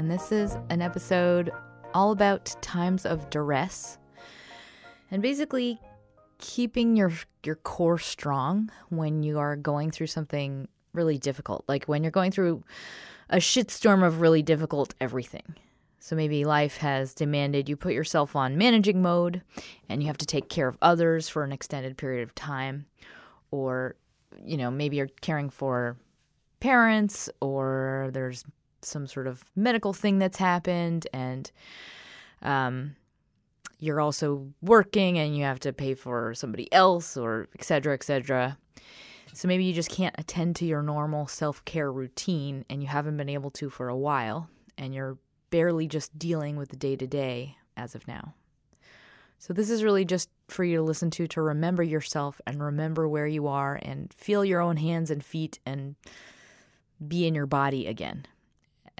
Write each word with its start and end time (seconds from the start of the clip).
and 0.00 0.10
this 0.10 0.32
is 0.32 0.56
an 0.70 0.80
episode 0.80 1.50
all 1.92 2.10
about 2.10 2.56
times 2.62 3.04
of 3.04 3.28
duress 3.28 3.98
and 5.10 5.20
basically 5.20 5.78
keeping 6.38 6.96
your 6.96 7.12
your 7.44 7.56
core 7.56 7.98
strong 7.98 8.70
when 8.88 9.22
you 9.22 9.38
are 9.38 9.56
going 9.56 9.90
through 9.90 10.06
something 10.06 10.66
really 10.94 11.18
difficult, 11.18 11.66
like 11.68 11.84
when 11.84 12.02
you're 12.02 12.10
going 12.10 12.30
through 12.30 12.64
a 13.28 13.36
shitstorm 13.36 14.02
of 14.02 14.22
really 14.22 14.40
difficult 14.40 14.94
everything. 15.02 15.54
So 15.98 16.16
maybe 16.16 16.46
life 16.46 16.78
has 16.78 17.12
demanded 17.12 17.68
you 17.68 17.76
put 17.76 17.92
yourself 17.92 18.34
on 18.34 18.56
managing 18.56 19.02
mode 19.02 19.42
and 19.86 20.02
you 20.02 20.06
have 20.06 20.16
to 20.16 20.26
take 20.26 20.48
care 20.48 20.66
of 20.66 20.78
others 20.80 21.28
for 21.28 21.44
an 21.44 21.52
extended 21.52 21.98
period 21.98 22.22
of 22.22 22.34
time 22.34 22.86
or 23.50 23.96
you 24.42 24.56
know, 24.56 24.70
maybe 24.70 24.96
you're 24.96 25.10
caring 25.20 25.50
for 25.50 25.98
parents 26.58 27.28
or 27.42 28.08
there's 28.14 28.46
some 28.82 29.06
sort 29.06 29.26
of 29.26 29.44
medical 29.56 29.92
thing 29.92 30.18
that's 30.18 30.38
happened 30.38 31.06
and 31.12 31.50
um, 32.42 32.96
you're 33.78 34.00
also 34.00 34.48
working 34.62 35.18
and 35.18 35.36
you 35.36 35.44
have 35.44 35.60
to 35.60 35.72
pay 35.72 35.94
for 35.94 36.34
somebody 36.34 36.72
else 36.72 37.16
or 37.16 37.48
et 37.58 37.64
cetera, 37.64 37.94
et 37.94 38.02
cetera. 38.02 38.58
So 39.32 39.48
maybe 39.48 39.64
you 39.64 39.72
just 39.72 39.90
can't 39.90 40.14
attend 40.18 40.56
to 40.56 40.64
your 40.64 40.82
normal 40.82 41.26
self 41.26 41.64
care 41.64 41.90
routine 41.90 42.64
and 42.68 42.82
you 42.82 42.88
haven't 42.88 43.16
been 43.16 43.28
able 43.28 43.50
to 43.52 43.70
for 43.70 43.88
a 43.88 43.96
while 43.96 44.48
and 44.76 44.94
you're 44.94 45.18
barely 45.50 45.86
just 45.86 46.18
dealing 46.18 46.56
with 46.56 46.68
the 46.68 46.76
day 46.76 46.96
to 46.96 47.06
day 47.06 47.56
as 47.76 47.94
of 47.94 48.06
now. 48.06 48.34
So, 49.38 49.54
this 49.54 49.70
is 49.70 49.82
really 49.82 50.04
just 50.04 50.28
for 50.48 50.64
you 50.64 50.76
to 50.76 50.82
listen 50.82 51.10
to 51.12 51.26
to 51.28 51.40
remember 51.40 51.82
yourself 51.82 52.40
and 52.46 52.62
remember 52.62 53.08
where 53.08 53.26
you 53.26 53.46
are 53.46 53.78
and 53.80 54.12
feel 54.12 54.44
your 54.44 54.60
own 54.60 54.76
hands 54.76 55.10
and 55.10 55.24
feet 55.24 55.58
and 55.64 55.96
be 57.06 57.26
in 57.26 57.34
your 57.34 57.46
body 57.46 57.86
again 57.86 58.26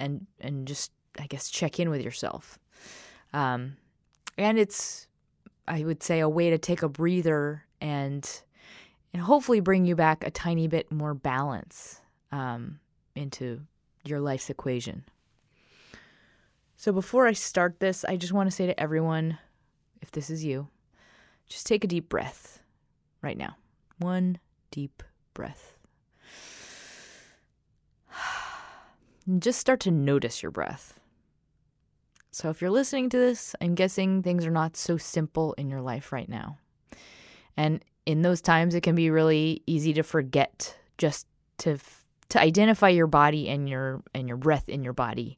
and 0.01 0.27
and 0.39 0.67
just 0.67 0.91
I 1.19 1.27
guess 1.27 1.49
check 1.49 1.79
in 1.79 1.89
with 1.89 2.01
yourself. 2.01 2.59
Um, 3.33 3.77
and 4.37 4.59
it's 4.59 5.07
I 5.67 5.83
would 5.83 6.03
say 6.03 6.19
a 6.19 6.29
way 6.29 6.49
to 6.49 6.57
take 6.57 6.83
a 6.83 6.89
breather 6.89 7.65
and 7.79 8.27
and 9.13 9.21
hopefully 9.21 9.59
bring 9.59 9.85
you 9.85 9.95
back 9.95 10.25
a 10.25 10.31
tiny 10.31 10.67
bit 10.67 10.91
more 10.91 11.13
balance 11.13 12.01
um, 12.31 12.79
into 13.15 13.61
your 14.03 14.19
life's 14.19 14.49
equation. 14.49 15.03
So 16.75 16.91
before 16.91 17.27
I 17.27 17.33
start 17.33 17.79
this, 17.79 18.03
I 18.05 18.17
just 18.17 18.33
want 18.33 18.49
to 18.49 18.55
say 18.55 18.65
to 18.65 18.79
everyone, 18.79 19.37
if 20.01 20.11
this 20.11 20.29
is 20.29 20.43
you, 20.43 20.67
just 21.47 21.67
take 21.67 21.83
a 21.83 21.87
deep 21.87 22.09
breath 22.09 22.59
right 23.21 23.37
now. 23.37 23.57
One 23.99 24.39
deep 24.71 25.03
breath. 25.33 25.75
And 28.09 28.17
just 29.39 29.59
start 29.59 29.79
to 29.81 29.91
notice 29.91 30.41
your 30.41 30.51
breath. 30.51 30.99
So, 32.31 32.49
if 32.49 32.61
you're 32.61 32.71
listening 32.71 33.09
to 33.09 33.17
this, 33.17 33.55
I'm 33.61 33.75
guessing 33.75 34.23
things 34.23 34.45
are 34.45 34.51
not 34.51 34.77
so 34.77 34.97
simple 34.97 35.53
in 35.53 35.69
your 35.69 35.81
life 35.81 36.11
right 36.11 36.29
now. 36.29 36.57
And 37.57 37.83
in 38.05 38.21
those 38.21 38.41
times, 38.41 38.73
it 38.73 38.81
can 38.81 38.95
be 38.95 39.09
really 39.09 39.61
easy 39.67 39.93
to 39.93 40.03
forget 40.03 40.77
just 40.97 41.27
to 41.59 41.77
to 42.29 42.39
identify 42.39 42.87
your 42.87 43.07
body 43.07 43.49
and 43.49 43.67
your 43.67 44.01
and 44.13 44.27
your 44.27 44.37
breath 44.37 44.69
in 44.69 44.83
your 44.83 44.93
body. 44.93 45.37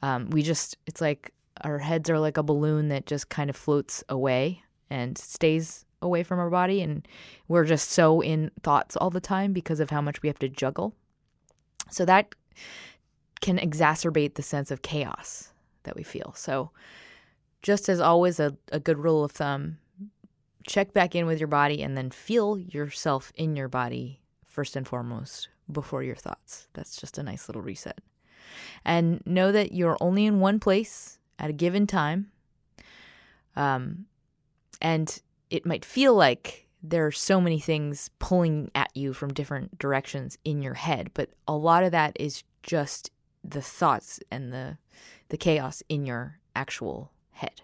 Um, 0.00 0.30
we 0.30 0.42
just 0.42 0.78
it's 0.86 1.00
like 1.00 1.32
our 1.60 1.78
heads 1.78 2.08
are 2.08 2.18
like 2.18 2.38
a 2.38 2.42
balloon 2.42 2.88
that 2.88 3.06
just 3.06 3.28
kind 3.28 3.50
of 3.50 3.56
floats 3.56 4.02
away 4.08 4.62
and 4.90 5.16
stays 5.16 5.84
away 6.00 6.22
from 6.22 6.38
our 6.38 6.50
body, 6.50 6.80
and 6.80 7.06
we're 7.46 7.64
just 7.64 7.90
so 7.90 8.22
in 8.22 8.50
thoughts 8.62 8.96
all 8.96 9.10
the 9.10 9.20
time 9.20 9.52
because 9.52 9.80
of 9.80 9.90
how 9.90 10.00
much 10.00 10.22
we 10.22 10.28
have 10.28 10.38
to 10.38 10.48
juggle. 10.48 10.94
So 11.90 12.04
that 12.06 12.34
can 13.42 13.58
exacerbate 13.58 14.34
the 14.34 14.42
sense 14.42 14.70
of 14.70 14.80
chaos 14.80 15.52
that 15.82 15.94
we 15.94 16.02
feel. 16.02 16.32
So, 16.34 16.70
just 17.60 17.88
as 17.88 18.00
always, 18.00 18.40
a, 18.40 18.56
a 18.72 18.80
good 18.80 18.98
rule 18.98 19.22
of 19.22 19.32
thumb 19.32 19.76
check 20.66 20.92
back 20.92 21.14
in 21.14 21.26
with 21.26 21.38
your 21.38 21.48
body 21.48 21.82
and 21.82 21.96
then 21.96 22.10
feel 22.10 22.58
yourself 22.58 23.32
in 23.34 23.56
your 23.56 23.68
body 23.68 24.20
first 24.46 24.76
and 24.76 24.86
foremost 24.86 25.48
before 25.70 26.02
your 26.02 26.16
thoughts. 26.16 26.68
That's 26.74 26.96
just 26.96 27.18
a 27.18 27.22
nice 27.22 27.48
little 27.48 27.62
reset. 27.62 27.98
And 28.84 29.22
know 29.26 29.52
that 29.52 29.72
you're 29.72 29.96
only 30.00 30.26
in 30.26 30.40
one 30.40 30.60
place 30.60 31.18
at 31.38 31.50
a 31.50 31.54
given 31.54 31.86
time. 31.86 32.30
Um, 33.56 34.06
and 34.80 35.20
it 35.50 35.66
might 35.66 35.84
feel 35.84 36.14
like 36.14 36.68
there 36.82 37.06
are 37.06 37.12
so 37.12 37.40
many 37.40 37.60
things 37.60 38.10
pulling 38.18 38.70
at 38.74 38.90
you 38.94 39.12
from 39.12 39.32
different 39.32 39.78
directions 39.78 40.36
in 40.44 40.62
your 40.62 40.74
head, 40.74 41.10
but 41.14 41.30
a 41.46 41.54
lot 41.54 41.84
of 41.84 41.92
that 41.92 42.16
is 42.18 42.42
just 42.62 43.10
the 43.44 43.62
thoughts 43.62 44.20
and 44.30 44.52
the 44.52 44.78
the 45.28 45.36
chaos 45.36 45.82
in 45.88 46.04
your 46.06 46.38
actual 46.54 47.10
head. 47.30 47.62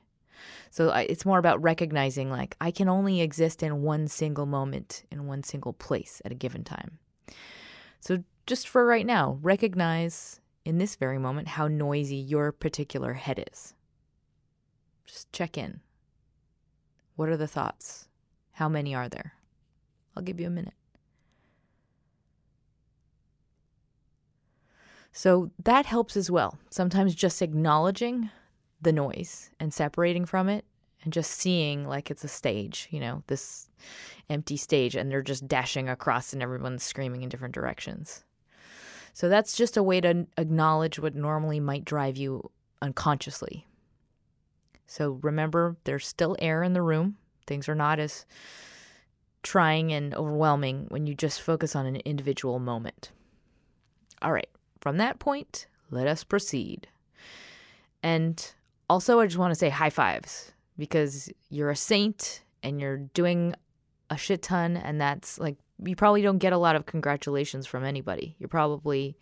So 0.71 0.91
it's 0.91 1.27
more 1.27 1.39
about 1.39 1.63
recognizing 1.63 2.31
like 2.31 2.57
I 2.61 2.71
can 2.71 2.89
only 2.89 3.21
exist 3.21 3.63
in 3.63 3.83
one 3.83 4.09
single 4.09 4.47
moment 4.47 5.05
in 5.11 5.27
one 5.27 5.43
single 5.43 5.73
place 5.73 6.23
at 6.25 6.33
a 6.33 6.37
given 6.37 6.65
time. 6.65 6.99
So 8.01 8.25
just 8.47 8.69
for 8.69 8.87
right 8.87 9.07
now, 9.07 9.39
recognize 9.43 10.41
in 10.65 10.79
this 10.79 10.97
very 10.97 11.19
moment 11.19 11.49
how 11.49 11.69
noisy 11.69 12.17
your 12.17 12.53
particular 12.53 13.15
head 13.15 13.45
is. 13.51 13.75
Just 15.05 15.33
check 15.33 15.59
in. 15.59 15.81
What 17.17 17.29
are 17.29 17.37
the 17.37 17.49
thoughts? 17.49 18.09
How 18.53 18.69
many 18.69 18.95
are 18.95 19.09
there? 19.09 19.35
I'll 20.17 20.23
give 20.23 20.41
you 20.41 20.47
a 20.47 20.51
minute. 20.51 20.78
So 25.19 25.51
that 25.65 25.85
helps 25.85 26.17
as 26.17 26.31
well. 26.31 26.61
Sometimes 26.71 27.13
just 27.13 27.43
acknowledging 27.43 28.31
the 28.81 28.93
noise 28.93 29.51
and 29.59 29.75
separating 29.75 30.25
from 30.25 30.49
it 30.49 30.65
and 31.03 31.13
just 31.13 31.33
seeing 31.33 31.89
like 31.89 32.09
it's 32.09 32.23
a 32.23 32.29
stage, 32.29 32.87
you 32.93 33.01
know, 33.01 33.25
this 33.27 33.69
empty 34.31 34.57
stage 34.57 34.95
and 34.95 35.11
they're 35.11 35.21
just 35.21 35.49
dashing 35.49 35.89
across 35.89 36.33
and 36.33 36.41
everyone's 36.41 36.85
screaming 36.85 37.23
in 37.25 37.29
different 37.29 37.53
directions. 37.53 38.23
So 39.13 39.29
that's 39.29 39.57
just 39.57 39.77
a 39.77 39.83
way 39.83 40.01
to 40.03 40.29
acknowledge 40.37 41.01
what 41.01 41.17
normally 41.17 41.59
might 41.59 41.85
drive 41.85 42.17
you 42.17 42.53
unconsciously. 42.81 43.67
So 44.87 45.19
remember, 45.23 45.79
there's 45.83 46.07
still 46.07 46.37
air 46.39 46.63
in 46.63 46.75
the 46.75 46.83
room. 46.83 47.17
Things 47.45 47.69
are 47.69 47.75
not 47.75 47.99
as 47.99 48.25
trying 49.43 49.93
and 49.93 50.15
overwhelming 50.15 50.87
when 50.91 51.09
you 51.09 51.17
just 51.17 51.41
focus 51.41 51.75
on 51.75 51.87
an 51.87 51.97
individual 52.05 52.61
moment. 52.61 53.11
All 54.23 54.33
right, 54.33 54.49
from 54.81 54.97
that 54.99 55.19
point, 55.19 55.67
let 55.91 56.07
us 56.07 56.25
proceed. 56.25 56.89
And 58.03 58.55
also, 58.89 59.21
I 59.21 59.27
just 59.27 59.39
want 59.39 59.51
to 59.51 59.59
say 59.59 59.69
high 59.69 59.91
fives 59.91 60.53
because 60.79 61.31
you're 61.51 61.71
a 61.71 61.77
saint 61.77 62.43
and 62.63 62.81
you're 62.81 62.99
doing 62.99 63.55
a 64.11 64.17
shit 64.17 64.43
ton. 64.43 64.77
And 64.77 65.01
that's 65.01 65.39
like, 65.39 65.57
you 65.85 65.97
probably 65.97 66.23
don't 66.23 66.39
get 66.39 66.53
a 66.53 66.59
lot 66.59 66.77
of 66.77 66.87
congratulations 66.87 67.67
from 67.67 67.85
anybody. 67.85 68.37
You're 68.39 68.49
probably 68.49 69.17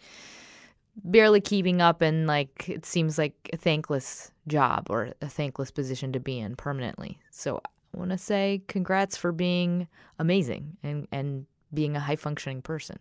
barely 1.05 1.41
keeping 1.43 1.83
up, 1.83 2.01
and 2.01 2.27
like, 2.27 2.69
it 2.69 2.87
seems 2.87 3.19
like 3.19 3.35
a 3.53 3.57
thankless 3.57 4.31
job 4.49 4.87
or 4.89 5.13
a 5.21 5.29
thankless 5.29 5.71
position 5.71 6.13
to 6.13 6.21
be 6.21 6.39
in 6.39 6.57
permanently. 6.57 7.19
So, 7.31 7.61
I 7.95 7.99
want 7.99 8.11
to 8.11 8.19
say 8.19 8.63
congrats 8.69 9.17
for 9.17 9.33
being 9.33 9.89
amazing 10.19 10.77
and, 10.83 11.09
and 11.13 11.47
being 11.73 11.97
a 11.97 12.01
high 12.01 12.17
functioning 12.17 12.63
person. 12.63 12.99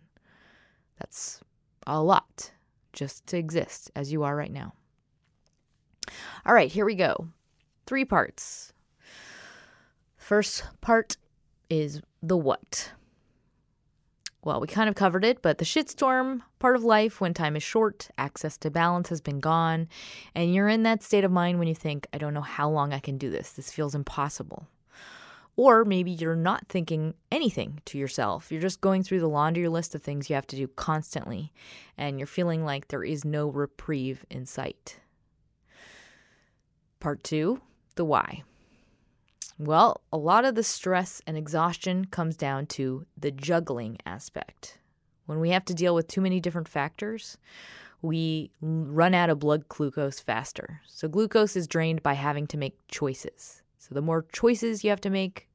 That's 0.98 1.40
a 1.86 2.02
lot 2.02 2.52
just 2.92 3.26
to 3.28 3.36
exist 3.36 3.90
as 3.94 4.12
you 4.12 4.22
are 4.22 4.34
right 4.34 4.52
now. 4.52 4.72
All 6.44 6.54
right, 6.54 6.70
here 6.70 6.84
we 6.84 6.94
go. 6.94 7.28
Three 7.86 8.04
parts. 8.04 8.72
First 10.16 10.64
part 10.80 11.16
is 11.70 12.00
the 12.22 12.36
what. 12.36 12.92
Well, 14.42 14.60
we 14.60 14.68
kind 14.68 14.88
of 14.88 14.94
covered 14.94 15.24
it, 15.24 15.42
but 15.42 15.58
the 15.58 15.64
shitstorm 15.64 16.42
part 16.60 16.76
of 16.76 16.84
life 16.84 17.20
when 17.20 17.34
time 17.34 17.56
is 17.56 17.64
short, 17.64 18.08
access 18.16 18.56
to 18.58 18.70
balance 18.70 19.08
has 19.08 19.20
been 19.20 19.40
gone, 19.40 19.88
and 20.36 20.54
you're 20.54 20.68
in 20.68 20.84
that 20.84 21.02
state 21.02 21.24
of 21.24 21.32
mind 21.32 21.58
when 21.58 21.66
you 21.66 21.74
think, 21.74 22.06
I 22.12 22.18
don't 22.18 22.34
know 22.34 22.42
how 22.42 22.70
long 22.70 22.92
I 22.92 23.00
can 23.00 23.18
do 23.18 23.28
this. 23.28 23.50
This 23.50 23.72
feels 23.72 23.96
impossible. 23.96 24.68
Or 25.56 25.84
maybe 25.84 26.10
you're 26.10 26.36
not 26.36 26.68
thinking 26.68 27.14
anything 27.32 27.80
to 27.86 27.98
yourself. 27.98 28.52
You're 28.52 28.60
just 28.60 28.82
going 28.82 29.02
through 29.02 29.20
the 29.20 29.28
laundry 29.28 29.68
list 29.68 29.94
of 29.94 30.02
things 30.02 30.28
you 30.28 30.34
have 30.34 30.46
to 30.48 30.56
do 30.56 30.68
constantly, 30.68 31.52
and 31.96 32.18
you're 32.18 32.26
feeling 32.26 32.64
like 32.64 32.88
there 32.88 33.04
is 33.04 33.24
no 33.24 33.48
reprieve 33.48 34.26
in 34.30 34.44
sight. 34.44 35.00
Part 37.00 37.24
two 37.24 37.60
the 37.94 38.04
why. 38.04 38.42
Well, 39.58 40.02
a 40.12 40.18
lot 40.18 40.44
of 40.44 40.54
the 40.54 40.62
stress 40.62 41.22
and 41.26 41.36
exhaustion 41.36 42.04
comes 42.06 42.36
down 42.36 42.66
to 42.66 43.06
the 43.16 43.30
juggling 43.30 43.96
aspect. 44.04 44.78
When 45.24 45.40
we 45.40 45.50
have 45.50 45.64
to 45.64 45.74
deal 45.74 45.94
with 45.94 46.06
too 46.06 46.20
many 46.20 46.40
different 46.40 46.68
factors, 46.68 47.38
we 48.02 48.50
run 48.60 49.14
out 49.14 49.30
of 49.30 49.38
blood 49.38 49.68
glucose 49.68 50.20
faster. 50.20 50.82
So, 50.86 51.08
glucose 51.08 51.56
is 51.56 51.66
drained 51.66 52.02
by 52.02 52.12
having 52.12 52.46
to 52.48 52.58
make 52.58 52.76
choices. 52.86 53.62
So, 53.86 53.94
the 53.94 54.02
more 54.02 54.26
choices 54.32 54.82
you 54.82 54.90
have 54.90 55.00
to 55.02 55.10
make, 55.10 55.48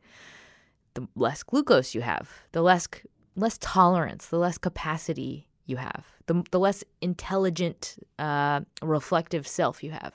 the 0.94 1.08
less 1.16 1.44
glucose 1.44 1.94
you 1.94 2.02
have, 2.02 2.30
the 2.52 2.62
less 2.62 2.88
less 3.36 3.58
tolerance, 3.60 4.28
the 4.28 4.38
less 4.38 4.58
capacity 4.58 5.48
you 5.66 5.78
have, 5.78 6.06
the, 6.28 6.44
the 6.52 6.60
less 6.60 6.84
intelligent, 7.02 7.98
uh, 8.20 8.62
reflective 8.82 9.48
self 9.48 9.84
you 9.84 9.92
have. 9.92 10.14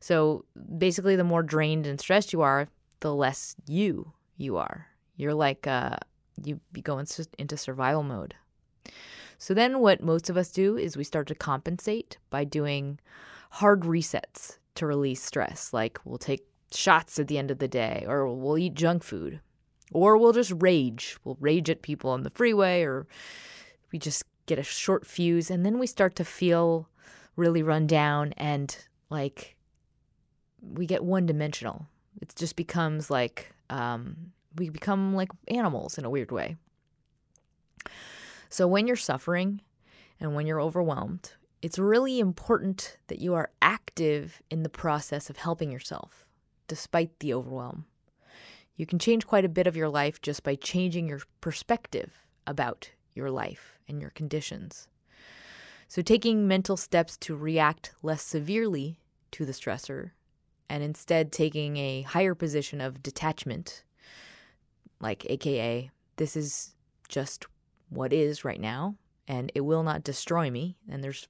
So 0.00 0.44
basically, 0.78 1.16
the 1.16 1.24
more 1.24 1.42
drained 1.42 1.86
and 1.86 2.00
stressed 2.00 2.32
you 2.32 2.42
are, 2.42 2.68
the 3.00 3.14
less 3.14 3.54
you 3.66 4.12
you 4.36 4.56
are. 4.56 4.88
You're 5.16 5.34
like 5.34 5.66
uh, 5.66 5.96
you 6.44 6.60
go 6.82 6.98
into 6.98 7.56
survival 7.56 8.02
mode. 8.02 8.34
So 9.38 9.54
then, 9.54 9.80
what 9.80 10.02
most 10.02 10.28
of 10.30 10.36
us 10.36 10.50
do 10.50 10.76
is 10.76 10.96
we 10.96 11.04
start 11.04 11.26
to 11.28 11.34
compensate 11.34 12.18
by 12.30 12.44
doing 12.44 12.98
hard 13.50 13.82
resets 13.82 14.58
to 14.74 14.86
release 14.86 15.22
stress. 15.22 15.72
Like 15.72 15.98
we'll 16.04 16.18
take 16.18 16.46
shots 16.74 17.18
at 17.18 17.28
the 17.28 17.38
end 17.38 17.50
of 17.50 17.58
the 17.58 17.68
day, 17.68 18.04
or 18.06 18.28
we'll 18.28 18.58
eat 18.58 18.74
junk 18.74 19.02
food, 19.02 19.40
or 19.92 20.16
we'll 20.16 20.32
just 20.32 20.52
rage. 20.58 21.16
We'll 21.24 21.38
rage 21.40 21.70
at 21.70 21.82
people 21.82 22.10
on 22.10 22.22
the 22.22 22.30
freeway, 22.30 22.82
or 22.82 23.06
we 23.92 23.98
just 23.98 24.24
get 24.46 24.58
a 24.58 24.62
short 24.62 25.06
fuse, 25.06 25.50
and 25.50 25.64
then 25.64 25.78
we 25.78 25.86
start 25.86 26.16
to 26.16 26.24
feel 26.24 26.88
really 27.36 27.62
run 27.62 27.86
down 27.86 28.32
and 28.36 28.76
like 29.10 29.56
we 30.60 30.86
get 30.86 31.04
one 31.04 31.26
dimensional. 31.26 31.86
It 32.20 32.32
just 32.36 32.56
becomes 32.56 33.10
like 33.10 33.52
um, 33.70 34.16
we 34.56 34.68
become 34.68 35.14
like 35.14 35.30
animals 35.48 35.98
in 35.98 36.04
a 36.04 36.10
weird 36.10 36.30
way. 36.30 36.56
So 38.48 38.66
when 38.66 38.86
you're 38.86 38.96
suffering 38.96 39.60
and 40.20 40.34
when 40.34 40.46
you're 40.46 40.60
overwhelmed, 40.60 41.32
it's 41.62 41.78
really 41.78 42.20
important 42.20 42.98
that 43.06 43.18
you 43.18 43.34
are 43.34 43.50
active 43.62 44.42
in 44.50 44.62
the 44.62 44.68
process 44.68 45.30
of 45.30 45.38
helping 45.38 45.70
yourself 45.70 46.26
despite 46.72 47.18
the 47.18 47.34
overwhelm. 47.34 47.84
You 48.76 48.86
can 48.86 48.98
change 48.98 49.26
quite 49.26 49.44
a 49.44 49.50
bit 49.50 49.66
of 49.66 49.76
your 49.76 49.90
life 49.90 50.22
just 50.22 50.42
by 50.42 50.54
changing 50.54 51.06
your 51.06 51.20
perspective 51.42 52.24
about 52.46 52.88
your 53.14 53.30
life 53.30 53.78
and 53.86 54.00
your 54.00 54.08
conditions. 54.08 54.88
So, 55.86 56.00
taking 56.00 56.48
mental 56.48 56.78
steps 56.78 57.18
to 57.18 57.36
react 57.36 57.92
less 58.02 58.22
severely 58.22 59.00
to 59.32 59.44
the 59.44 59.52
stressor 59.52 60.12
and 60.70 60.82
instead 60.82 61.30
taking 61.30 61.76
a 61.76 62.00
higher 62.00 62.34
position 62.34 62.80
of 62.80 63.02
detachment, 63.02 63.84
like 64.98 65.26
AKA, 65.28 65.90
this 66.16 66.36
is 66.36 66.74
just 67.10 67.44
what 67.90 68.14
is 68.14 68.46
right 68.46 68.62
now, 68.62 68.94
and 69.28 69.52
it 69.54 69.60
will 69.60 69.82
not 69.82 70.04
destroy 70.04 70.50
me. 70.50 70.78
And 70.88 71.04
there's, 71.04 71.28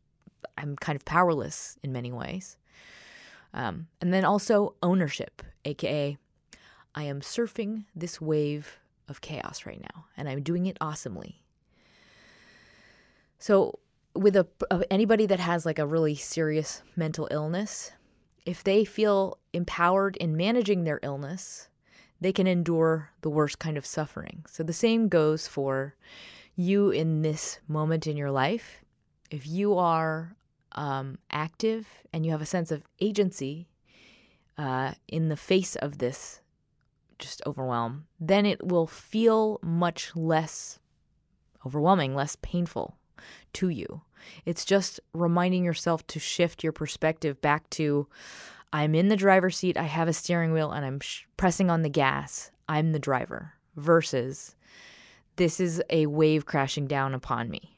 I'm 0.56 0.76
kind 0.76 0.94
of 0.94 1.04
powerless 1.04 1.76
in 1.82 1.90
many 1.90 2.12
ways. 2.12 2.58
Um, 3.54 3.88
and 4.00 4.12
then 4.12 4.24
also 4.24 4.74
ownership, 4.82 5.42
aka, 5.64 6.16
I 6.94 7.02
am 7.04 7.20
surfing 7.20 7.84
this 7.94 8.20
wave 8.20 8.78
of 9.08 9.20
chaos 9.20 9.66
right 9.66 9.80
now, 9.80 10.06
and 10.16 10.28
I'm 10.28 10.42
doing 10.42 10.66
it 10.66 10.78
awesomely. 10.80 11.42
So, 13.38 13.78
with 14.14 14.36
a, 14.36 14.46
anybody 14.90 15.26
that 15.26 15.40
has 15.40 15.64
like 15.66 15.78
a 15.78 15.86
really 15.86 16.14
serious 16.14 16.82
mental 16.96 17.28
illness, 17.30 17.92
if 18.44 18.62
they 18.62 18.84
feel 18.84 19.38
empowered 19.52 20.16
in 20.16 20.36
managing 20.36 20.84
their 20.84 21.00
illness, 21.02 21.68
they 22.20 22.32
can 22.32 22.46
endure 22.46 23.10
the 23.22 23.30
worst 23.30 23.58
kind 23.58 23.76
of 23.76 23.86
suffering. 23.86 24.44
So 24.48 24.62
the 24.62 24.72
same 24.72 25.08
goes 25.08 25.48
for 25.48 25.96
you 26.54 26.90
in 26.90 27.22
this 27.22 27.58
moment 27.66 28.06
in 28.06 28.16
your 28.16 28.30
life. 28.30 28.82
If 29.30 29.46
you 29.46 29.76
are 29.76 30.36
um, 30.74 31.18
active 31.30 31.86
and 32.12 32.24
you 32.24 32.32
have 32.32 32.42
a 32.42 32.46
sense 32.46 32.70
of 32.70 32.82
agency 33.00 33.68
uh, 34.58 34.92
in 35.08 35.28
the 35.28 35.36
face 35.36 35.76
of 35.76 35.98
this 35.98 36.40
just 37.18 37.42
overwhelm, 37.46 38.06
then 38.20 38.44
it 38.44 38.66
will 38.66 38.86
feel 38.86 39.58
much 39.62 40.14
less 40.16 40.78
overwhelming, 41.64 42.14
less 42.14 42.36
painful 42.42 42.96
to 43.52 43.68
you. 43.68 44.02
It's 44.44 44.64
just 44.64 45.00
reminding 45.14 45.64
yourself 45.64 46.06
to 46.08 46.18
shift 46.18 46.62
your 46.62 46.72
perspective 46.72 47.40
back 47.40 47.68
to 47.70 48.08
I'm 48.72 48.94
in 48.94 49.08
the 49.08 49.16
driver's 49.16 49.56
seat, 49.56 49.76
I 49.76 49.84
have 49.84 50.08
a 50.08 50.12
steering 50.12 50.52
wheel, 50.52 50.72
and 50.72 50.84
I'm 50.84 51.00
sh- 51.00 51.26
pressing 51.36 51.70
on 51.70 51.82
the 51.82 51.90
gas. 51.90 52.50
I'm 52.68 52.92
the 52.92 52.98
driver, 52.98 53.52
versus 53.76 54.56
this 55.36 55.60
is 55.60 55.82
a 55.90 56.06
wave 56.06 56.46
crashing 56.46 56.86
down 56.86 57.14
upon 57.14 57.50
me. 57.50 57.76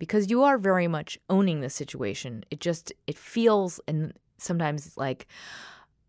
Because 0.00 0.28
you 0.28 0.42
are 0.42 0.58
very 0.58 0.88
much 0.88 1.16
owning 1.28 1.60
the 1.60 1.70
situation. 1.70 2.44
It 2.50 2.58
just, 2.58 2.92
it 3.06 3.16
feels, 3.16 3.78
and 3.86 4.12
sometimes 4.38 4.84
it's 4.84 4.96
like, 4.96 5.28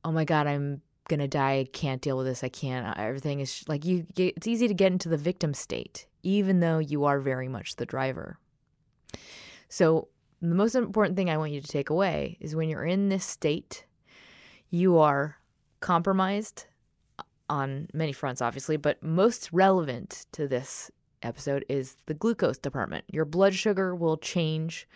oh 0.04 0.12
my 0.12 0.26
God, 0.26 0.48
I'm 0.48 0.82
gonna 1.08 1.28
die. 1.28 1.60
I 1.60 1.68
can't 1.72 2.02
deal 2.02 2.18
with 2.18 2.26
this. 2.26 2.44
I 2.44 2.50
can't. 2.50 2.88
Uh, 2.88 2.94
everything 2.98 3.40
is 3.40 3.64
like 3.68 3.86
you. 3.86 4.08
It's 4.16 4.48
easy 4.48 4.68
to 4.68 4.74
get 4.74 4.92
into 4.92 5.10
the 5.10 5.18
victim 5.18 5.54
state, 5.54 6.08
even 6.24 6.60
though 6.60 6.80
you 6.80 7.06
are 7.06 7.20
very 7.20 7.48
much 7.48 7.76
the 7.76 7.86
driver. 7.86 8.40
So, 9.70 10.08
the 10.42 10.56
most 10.56 10.74
important 10.74 11.16
thing 11.16 11.30
I 11.30 11.38
want 11.38 11.52
you 11.52 11.62
to 11.62 11.68
take 11.68 11.90
away 11.90 12.38
is 12.40 12.56
when 12.56 12.70
you're 12.70 12.86
in 12.86 13.10
this 13.10 13.26
state, 13.26 13.86
you 14.70 14.98
are 14.98 15.38
compromised 15.82 16.66
uh, 17.20 17.24
on 17.50 17.88
many 17.94 18.14
fronts, 18.14 18.42
obviously, 18.42 18.78
but 18.78 19.04
most 19.04 19.52
relevant 19.52 20.26
to 20.32 20.48
this 20.48 20.90
episode 21.24 21.66
is 21.70 21.98
the 22.06 22.14
glucose 22.14 22.58
department. 22.58 23.06
Your 23.08 23.26
blood 23.26 23.54
sugar 23.54 23.96
will 23.96 24.18
change 24.18 24.88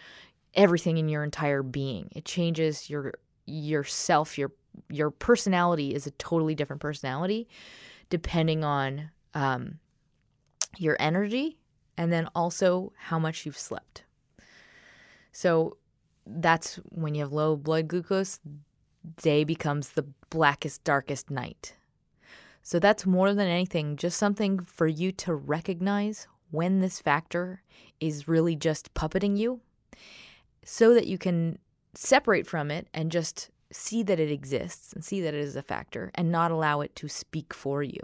everything 0.53 0.97
in 0.97 1.09
your 1.09 1.23
entire 1.23 1.63
being. 1.63 2.09
It 2.15 2.25
changes 2.25 2.89
your 2.89 3.13
yourself, 3.45 4.37
your 4.37 4.51
your 4.89 5.09
personality 5.11 5.93
is 5.93 6.05
a 6.05 6.11
totally 6.11 6.55
different 6.55 6.81
personality 6.81 7.47
depending 8.09 8.63
on 8.63 9.09
um, 9.33 9.79
your 10.77 10.97
energy 10.99 11.57
and 11.97 12.11
then 12.11 12.27
also 12.35 12.91
how 12.97 13.17
much 13.17 13.45
you've 13.45 13.57
slept. 13.57 14.03
So 15.31 15.77
that's 16.25 16.75
when 16.89 17.15
you 17.15 17.21
have 17.21 17.31
low 17.31 17.55
blood 17.55 17.87
glucose, 17.87 18.39
day 19.21 19.43
becomes 19.43 19.89
the 19.89 20.05
blackest, 20.29 20.83
darkest 20.83 21.29
night. 21.29 21.75
So 22.65 22.79
that's 22.79 23.05
more 23.05 23.31
than 23.35 23.47
anything 23.47 23.95
just 23.95 24.17
something 24.17 24.57
for 24.57 24.87
you 24.87 25.11
to 25.11 25.35
recognize 25.35 26.27
when 26.49 26.79
this 26.79 26.99
factor 26.99 27.61
is 27.99 28.27
really 28.27 28.55
just 28.55 28.91
puppeting 28.95 29.37
you 29.37 29.59
so 30.63 30.95
that 30.95 31.05
you 31.05 31.19
can 31.19 31.59
separate 31.93 32.47
from 32.47 32.71
it 32.71 32.87
and 32.91 33.11
just 33.11 33.51
see 33.71 34.01
that 34.01 34.19
it 34.19 34.31
exists 34.31 34.93
and 34.93 35.05
see 35.05 35.21
that 35.21 35.35
it 35.35 35.41
is 35.41 35.55
a 35.55 35.61
factor 35.61 36.09
and 36.15 36.31
not 36.31 36.49
allow 36.49 36.81
it 36.81 36.95
to 36.95 37.07
speak 37.07 37.53
for 37.53 37.83
you. 37.83 38.01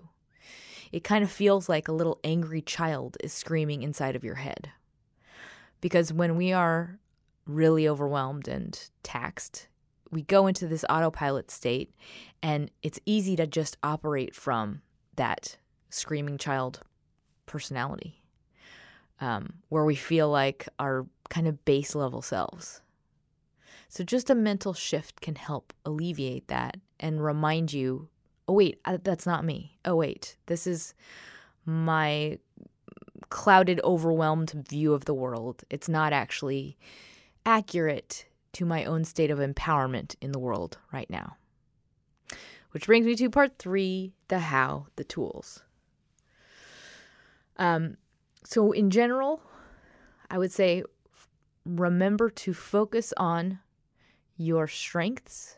It 0.91 1.03
kind 1.03 1.23
of 1.23 1.31
feels 1.31 1.67
like 1.67 1.87
a 1.87 1.93
little 1.93 2.19
angry 2.23 2.61
child 2.61 3.17
is 3.23 3.33
screaming 3.33 3.81
inside 3.81 4.15
of 4.15 4.23
your 4.23 4.35
head. 4.35 4.69
Because 5.81 6.13
when 6.13 6.35
we 6.37 6.53
are 6.53 6.99
really 7.47 7.87
overwhelmed 7.87 8.47
and 8.47 8.79
taxed, 9.01 9.69
we 10.11 10.23
go 10.23 10.47
into 10.47 10.67
this 10.67 10.85
autopilot 10.89 11.49
state 11.49 11.93
and 12.43 12.69
it's 12.83 12.99
easy 13.05 13.35
to 13.37 13.47
just 13.47 13.77
operate 13.81 14.35
from 14.35 14.81
that 15.15 15.57
screaming 15.89 16.37
child 16.37 16.81
personality 17.45 18.21
um, 19.19 19.53
where 19.69 19.85
we 19.85 19.95
feel 19.95 20.29
like 20.29 20.67
our 20.79 21.05
kind 21.29 21.47
of 21.47 21.63
base 21.63 21.95
level 21.95 22.21
selves. 22.21 22.81
So, 23.87 24.03
just 24.03 24.29
a 24.29 24.35
mental 24.35 24.73
shift 24.73 25.21
can 25.21 25.35
help 25.35 25.73
alleviate 25.85 26.47
that 26.47 26.77
and 26.99 27.23
remind 27.23 27.73
you 27.73 28.09
oh, 28.47 28.53
wait, 28.53 28.79
that's 29.03 29.25
not 29.25 29.45
me. 29.45 29.77
Oh, 29.85 29.95
wait, 29.95 30.35
this 30.47 30.67
is 30.67 30.93
my 31.65 32.37
clouded, 33.29 33.79
overwhelmed 33.83 34.51
view 34.67 34.93
of 34.93 35.05
the 35.05 35.13
world. 35.13 35.63
It's 35.69 35.87
not 35.87 36.11
actually 36.11 36.77
accurate 37.45 38.25
to 38.53 38.65
my 38.65 38.85
own 38.85 39.03
state 39.03 39.31
of 39.31 39.39
empowerment 39.39 40.15
in 40.21 40.31
the 40.31 40.39
world 40.39 40.77
right 40.91 41.09
now. 41.09 41.37
Which 42.71 42.85
brings 42.85 43.05
me 43.05 43.15
to 43.15 43.29
part 43.29 43.57
three 43.57 44.13
the 44.27 44.39
how, 44.39 44.87
the 44.95 45.03
tools. 45.03 45.63
Um, 47.57 47.97
so, 48.43 48.71
in 48.71 48.89
general, 48.89 49.41
I 50.29 50.37
would 50.37 50.51
say 50.51 50.83
remember 51.65 52.29
to 52.29 52.53
focus 52.53 53.13
on 53.17 53.59
your 54.37 54.67
strengths 54.67 55.57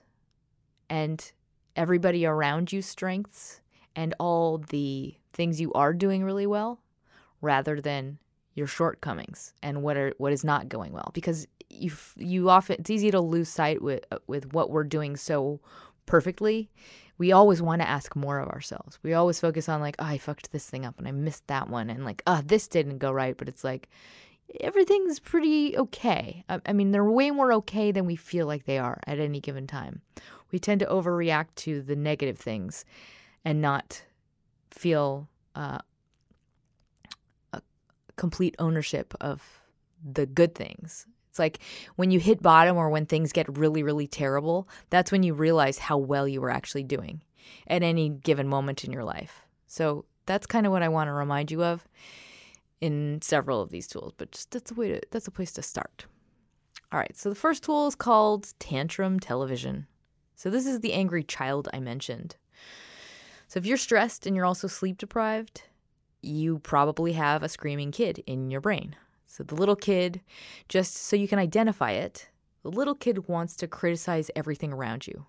and 0.89 1.31
everybody 1.75 2.25
around 2.25 2.71
you's 2.71 2.85
strengths 2.85 3.61
and 3.95 4.13
all 4.19 4.57
the 4.57 5.15
things 5.31 5.61
you 5.61 5.71
are 5.73 5.93
doing 5.93 6.23
really 6.23 6.47
well 6.47 6.81
rather 7.41 7.79
than 7.79 8.17
your 8.55 8.67
shortcomings 8.67 9.53
and 9.63 9.81
what 9.81 9.97
are 9.97 10.13
what 10.17 10.31
is 10.31 10.43
not 10.43 10.69
going 10.69 10.93
well 10.93 11.11
because 11.13 11.47
you 11.69 11.91
you 12.17 12.49
often 12.49 12.77
it's 12.79 12.89
easy 12.89 13.09
to 13.11 13.19
lose 13.19 13.49
sight 13.49 13.81
with 13.81 14.05
with 14.27 14.53
what 14.53 14.69
we're 14.69 14.83
doing 14.83 15.15
so 15.15 15.59
perfectly, 16.05 16.69
we 17.17 17.31
always 17.31 17.61
want 17.61 17.81
to 17.81 17.87
ask 17.87 18.15
more 18.15 18.39
of 18.39 18.49
ourselves. 18.49 18.99
We 19.03 19.13
always 19.13 19.39
focus 19.39 19.69
on 19.69 19.81
like, 19.81 19.95
oh, 19.99 20.05
I 20.05 20.17
fucked 20.17 20.51
this 20.51 20.69
thing 20.69 20.85
up 20.85 20.97
and 20.97 21.07
I 21.07 21.11
missed 21.11 21.47
that 21.47 21.69
one, 21.69 21.89
and 21.89 22.05
like, 22.05 22.23
oh, 22.27 22.41
this 22.43 22.67
didn't 22.67 22.97
go 22.97 23.11
right. 23.11 23.37
But 23.37 23.47
it's 23.47 23.63
like 23.63 23.89
everything's 24.59 25.19
pretty 25.19 25.77
okay. 25.77 26.43
I, 26.49 26.59
I 26.65 26.73
mean, 26.73 26.91
they're 26.91 27.03
way 27.03 27.31
more 27.31 27.53
okay 27.53 27.91
than 27.91 28.05
we 28.05 28.15
feel 28.15 28.47
like 28.47 28.65
they 28.65 28.77
are 28.77 28.99
at 29.07 29.19
any 29.19 29.39
given 29.39 29.67
time. 29.67 30.01
We 30.51 30.59
tend 30.59 30.79
to 30.81 30.85
overreact 30.85 31.55
to 31.57 31.81
the 31.81 31.95
negative 31.95 32.37
things 32.37 32.85
and 33.43 33.61
not 33.61 34.03
feel 34.71 35.27
uh, 35.55 35.79
complete 38.15 38.55
ownership 38.59 39.13
of 39.21 39.61
the 40.03 40.25
good 40.25 40.55
things. 40.55 41.07
It's 41.29 41.39
like 41.39 41.59
when 41.95 42.11
you 42.11 42.19
hit 42.19 42.41
bottom 42.41 42.77
or 42.77 42.89
when 42.89 43.05
things 43.05 43.31
get 43.31 43.57
really, 43.57 43.81
really 43.81 44.07
terrible, 44.07 44.67
that's 44.89 45.11
when 45.11 45.23
you 45.23 45.33
realize 45.33 45.79
how 45.79 45.97
well 45.97 46.27
you 46.27 46.39
were 46.39 46.51
actually 46.51 46.83
doing 46.83 47.21
at 47.67 47.81
any 47.81 48.09
given 48.09 48.47
moment 48.47 48.83
in 48.83 48.91
your 48.91 49.03
life. 49.03 49.41
So 49.67 50.05
that's 50.25 50.45
kind 50.45 50.65
of 50.65 50.71
what 50.71 50.83
I 50.83 50.89
want 50.89 51.07
to 51.07 51.13
remind 51.13 51.49
you 51.49 51.63
of 51.63 51.87
in 52.81 53.19
several 53.21 53.61
of 53.61 53.71
these 53.71 53.87
tools, 53.87 54.13
but 54.17 54.31
just 54.31 54.51
that's 54.51 54.71
a 54.71 54.75
way 54.75 54.89
to 54.89 55.01
that's 55.09 55.27
a 55.27 55.31
place 55.31 55.51
to 55.53 55.61
start. 55.61 56.05
All 56.91 56.99
right, 56.99 57.17
so 57.17 57.29
the 57.29 57.35
first 57.35 57.63
tool 57.63 57.87
is 57.87 57.95
called 57.95 58.53
tantrum 58.59 59.19
television. 59.19 59.87
So 60.35 60.49
this 60.49 60.67
is 60.67 60.81
the 60.81 60.93
angry 60.93 61.23
child 61.23 61.69
I 61.73 61.79
mentioned. 61.79 62.35
So 63.47 63.57
if 63.57 63.65
you're 63.65 63.77
stressed 63.77 64.27
and 64.27 64.35
you're 64.35 64.45
also 64.45 64.67
sleep 64.67 64.97
deprived, 64.97 65.63
you 66.23 66.59
probably 66.59 67.13
have 67.13 67.43
a 67.43 67.49
screaming 67.49 67.91
kid 67.91 68.23
in 68.25 68.49
your 68.49 68.61
brain. 68.61 68.95
So 69.25 69.43
the 69.43 69.55
little 69.55 69.75
kid, 69.75 70.21
just 70.69 70.95
so 70.95 71.15
you 71.15 71.27
can 71.27 71.39
identify 71.39 71.91
it, 71.91 72.29
the 72.61 72.69
little 72.69 72.95
kid 72.95 73.27
wants 73.27 73.55
to 73.57 73.67
criticize 73.67 74.31
everything 74.35 74.71
around 74.71 75.07
you. 75.07 75.25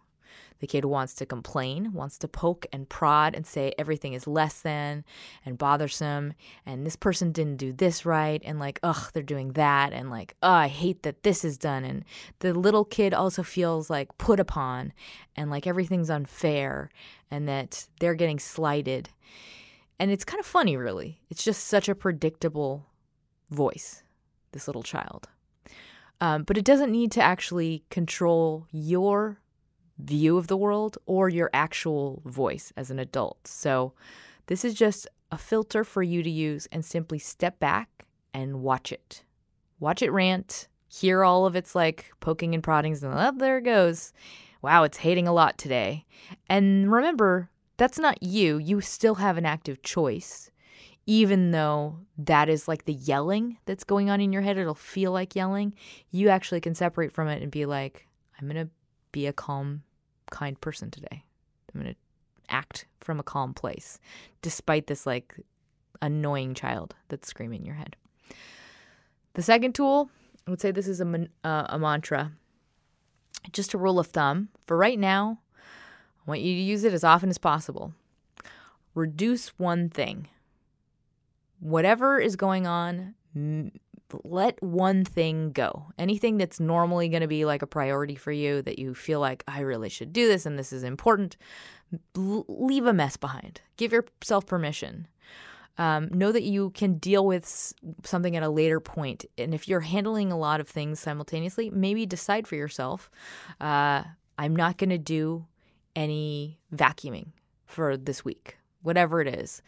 The 0.60 0.66
kid 0.66 0.84
wants 0.84 1.14
to 1.14 1.26
complain, 1.26 1.92
wants 1.92 2.16
to 2.18 2.28
poke 2.28 2.64
and 2.72 2.88
prod 2.88 3.34
and 3.34 3.46
say 3.46 3.74
everything 3.76 4.12
is 4.12 4.26
less 4.26 4.60
than 4.60 5.04
and 5.44 5.58
bothersome, 5.58 6.34
and 6.64 6.86
this 6.86 6.96
person 6.96 7.32
didn't 7.32 7.56
do 7.56 7.72
this 7.72 8.06
right, 8.06 8.40
and 8.44 8.58
like, 8.58 8.78
ugh, 8.82 9.10
they're 9.12 9.22
doing 9.22 9.52
that, 9.52 9.92
and 9.92 10.10
like, 10.10 10.36
oh, 10.42 10.50
I 10.50 10.68
hate 10.68 11.02
that 11.02 11.22
this 11.22 11.44
is 11.44 11.58
done. 11.58 11.84
And 11.84 12.04
the 12.38 12.54
little 12.54 12.84
kid 12.84 13.12
also 13.12 13.42
feels 13.42 13.90
like 13.90 14.16
put 14.16 14.40
upon 14.40 14.92
and 15.36 15.50
like 15.50 15.66
everything's 15.66 16.10
unfair 16.10 16.90
and 17.30 17.48
that 17.48 17.88
they're 18.00 18.14
getting 18.14 18.38
slighted. 18.38 19.10
And 19.98 20.10
it's 20.10 20.24
kind 20.24 20.40
of 20.40 20.46
funny, 20.46 20.76
really. 20.76 21.20
It's 21.30 21.44
just 21.44 21.64
such 21.64 21.88
a 21.88 21.94
predictable 21.94 22.86
voice, 23.50 24.02
this 24.52 24.66
little 24.66 24.82
child. 24.82 25.28
Um, 26.20 26.42
but 26.42 26.58
it 26.58 26.64
doesn't 26.64 26.92
need 26.92 27.12
to 27.12 27.22
actually 27.22 27.84
control 27.90 28.66
your 28.70 29.40
view 29.98 30.36
of 30.36 30.48
the 30.48 30.56
world 30.56 30.98
or 31.06 31.28
your 31.28 31.50
actual 31.52 32.22
voice 32.24 32.72
as 32.76 32.90
an 32.90 32.98
adult. 32.98 33.46
So 33.46 33.92
this 34.46 34.64
is 34.64 34.74
just 34.74 35.06
a 35.30 35.38
filter 35.38 35.84
for 35.84 36.02
you 36.02 36.22
to 36.22 36.30
use 36.30 36.66
and 36.72 36.84
simply 36.84 37.18
step 37.18 37.58
back 37.58 38.06
and 38.32 38.62
watch 38.62 38.92
it. 38.92 39.22
Watch 39.80 40.02
it 40.02 40.10
rant, 40.10 40.68
hear 40.88 41.24
all 41.24 41.46
of 41.46 41.56
its 41.56 41.74
like 41.74 42.12
poking 42.20 42.54
and 42.54 42.62
proddings, 42.62 43.02
and 43.02 43.14
oh, 43.14 43.32
there 43.36 43.58
it 43.58 43.64
goes. 43.64 44.12
Wow, 44.62 44.84
it's 44.84 44.98
hating 44.98 45.28
a 45.28 45.32
lot 45.32 45.58
today. 45.58 46.06
And 46.48 46.90
remember, 46.90 47.50
that's 47.76 47.99
not 47.99 48.23
you. 48.23 48.59
You 48.59 48.81
still 48.81 49.16
have 49.16 49.37
an 49.37 49.47
active 49.47 49.83
choice 49.83 50.50
even 51.07 51.50
though 51.50 51.99
that 52.16 52.49
is 52.49 52.66
like 52.66 52.85
the 52.85 52.95
yelling 52.95 53.59
that's 53.66 53.85
going 53.85 54.09
on 54.09 54.21
in 54.21 54.33
your 54.33 54.43
head, 54.43 54.57
it'll 54.57 54.75
feel 54.75 55.12
like 55.12 55.37
yelling. 55.37 55.75
You 56.11 56.28
actually 56.28 56.61
can 56.61 56.75
separate 56.75 57.12
from 57.12 57.28
it 57.28 57.43
and 57.43 57.50
be 57.50 57.66
like, 57.66 58.07
I'm 58.40 58.49
going 58.49 58.66
to 58.66 58.71
be 59.12 59.26
a 59.26 59.33
calm, 59.33 59.83
kind 60.31 60.59
person 60.61 60.90
today. 60.90 61.25
I'm 61.75 61.83
going 61.83 61.95
to 61.95 62.00
act 62.49 62.87
from 63.00 63.21
a 63.21 63.23
calm 63.25 63.52
place, 63.52 63.99
despite 64.40 64.87
this 64.87 65.07
like 65.07 65.35
annoying 66.00 66.54
child 66.54 66.95
that's 67.09 67.28
screaming 67.28 67.61
in 67.61 67.66
your 67.66 67.76
head. 67.76 67.97
The 69.35 69.43
second 69.43 69.75
tool, 69.75 70.11
I 70.47 70.50
would 70.50 70.61
say 70.61 70.71
this 70.71 70.88
is 70.88 71.00
a, 71.00 71.28
uh, 71.43 71.66
a 71.69 71.78
mantra. 71.78 72.33
Just 73.52 73.75
a 73.75 73.78
rule 73.78 73.99
of 73.99 74.07
thumb. 74.07 74.49
For 74.66 74.76
right 74.76 74.99
now, 74.99 75.40
I 76.26 76.31
want 76.31 76.40
you 76.40 76.54
to 76.54 76.61
use 76.61 76.85
it 76.85 76.95
as 76.95 77.04
often 77.04 77.28
as 77.28 77.38
possible. 77.38 77.93
Reduce 78.95 79.49
one 79.59 79.88
thing 79.88 80.28
whatever 81.61 82.19
is 82.19 82.37
going 82.37 82.66
on, 82.66 83.14
let 84.23 84.62
one 84.62 85.04
thing 85.04 85.50
go. 85.50 85.87
Anything 85.99 86.37
that's 86.37 86.61
normally 86.61 87.09
going 87.09 87.23
to 87.23 87.26
be 87.26 87.45
like 87.47 87.62
a 87.62 87.66
priority 87.66 88.14
for 88.14 88.33
you 88.33 88.61
that 88.62 88.78
you 88.78 88.95
feel 88.95 89.19
like, 89.19 89.43
I 89.49 89.61
really 89.61 89.88
should 89.88 90.12
do 90.12 90.28
this 90.28 90.45
and 90.45 90.59
this 90.59 90.73
is 90.73 90.85
important, 90.85 91.37
leave 92.14 92.87
a 92.87 92.93
mess 92.93 93.16
behind. 93.16 93.62
Give 93.76 93.93
yourself 93.93 94.47
permission. 94.47 95.09
Um, 95.78 96.09
know 96.12 96.31
that 96.31 96.45
you 96.45 96.71
can 96.71 96.99
deal 96.99 97.26
with 97.26 97.75
something 98.04 98.37
at 98.37 98.43
a 98.45 98.49
later 98.49 98.78
point. 98.78 99.25
And 99.37 99.54
if 99.54 99.66
you're 99.66 99.81
handling 99.81 100.31
a 100.31 100.38
lot 100.38 100.61
of 100.61 100.69
things 100.69 101.00
simultaneously, 101.00 101.71
maybe 101.71 102.07
decide 102.07 102.47
for 102.47 102.54
yourself 102.57 103.11
uh, 103.61 104.04
I'm 104.38 104.54
not 104.54 104.78
going 104.78 104.90
to 104.90 104.99
do 104.99 105.47
any 105.96 106.58
vacuuming 106.74 107.28
for 107.66 107.96
this 107.96 108.24
week, 108.24 108.58
whatever 108.82 109.20
it 109.20 109.28
is. 109.28 109.62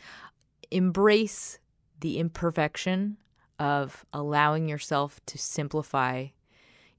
Embrace 0.71 1.59
the 2.01 2.19
imperfection 2.19 3.17
of 3.59 4.05
allowing 4.13 4.69
yourself 4.69 5.21
to 5.27 5.39
simplify 5.39 6.27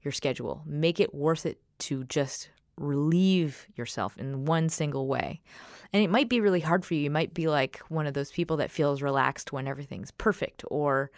your 0.02 0.12
schedule. 0.12 0.62
Make 0.66 1.00
it 1.00 1.14
worth 1.14 1.46
it 1.46 1.60
to 1.80 2.04
just 2.04 2.50
relieve 2.76 3.66
yourself 3.74 4.16
in 4.16 4.44
one 4.44 4.68
single 4.68 5.06
way. 5.06 5.40
And 5.92 6.02
it 6.02 6.10
might 6.10 6.28
be 6.28 6.40
really 6.40 6.60
hard 6.60 6.84
for 6.84 6.94
you. 6.94 7.00
You 7.00 7.10
might 7.10 7.34
be 7.34 7.48
like 7.48 7.78
one 7.88 8.06
of 8.06 8.14
those 8.14 8.30
people 8.30 8.58
that 8.58 8.70
feels 8.70 9.02
relaxed 9.02 9.52
when 9.52 9.66
everything's 9.66 10.10
perfect 10.12 10.64
or 10.68 11.10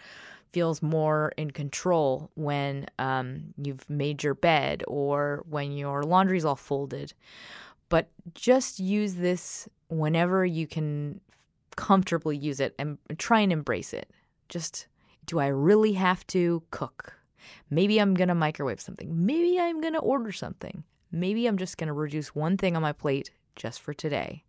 feels 0.51 0.81
more 0.81 1.31
in 1.37 1.51
control 1.51 2.29
when 2.35 2.85
um, 2.99 3.53
you've 3.57 3.89
made 3.89 4.23
your 4.23 4.33
bed 4.33 4.83
or 4.87 5.43
when 5.49 5.71
your 5.71 6.03
laundry's 6.03 6.45
all 6.45 6.55
folded. 6.55 7.13
But 7.91 8.07
just 8.33 8.79
use 8.79 9.15
this 9.15 9.67
whenever 9.89 10.45
you 10.45 10.65
can 10.65 11.19
comfortably 11.75 12.37
use 12.37 12.61
it 12.61 12.73
and 12.79 12.97
try 13.17 13.41
and 13.41 13.51
embrace 13.51 13.91
it. 13.93 14.09
Just, 14.47 14.87
do 15.25 15.39
I 15.39 15.47
really 15.47 15.91
have 15.93 16.25
to 16.27 16.63
cook? 16.71 17.13
Maybe 17.69 17.99
I'm 17.99 18.13
going 18.13 18.29
to 18.29 18.35
microwave 18.35 18.79
something. 18.79 19.25
Maybe 19.25 19.59
I'm 19.59 19.81
going 19.81 19.93
to 19.93 19.99
order 19.99 20.31
something. 20.31 20.85
Maybe 21.11 21.47
I'm 21.47 21.57
just 21.57 21.77
going 21.77 21.89
to 21.89 21.93
reduce 21.93 22.33
one 22.33 22.55
thing 22.55 22.77
on 22.77 22.81
my 22.81 22.93
plate 22.93 23.31
just 23.57 23.81
for 23.81 23.93
today. 23.93 24.45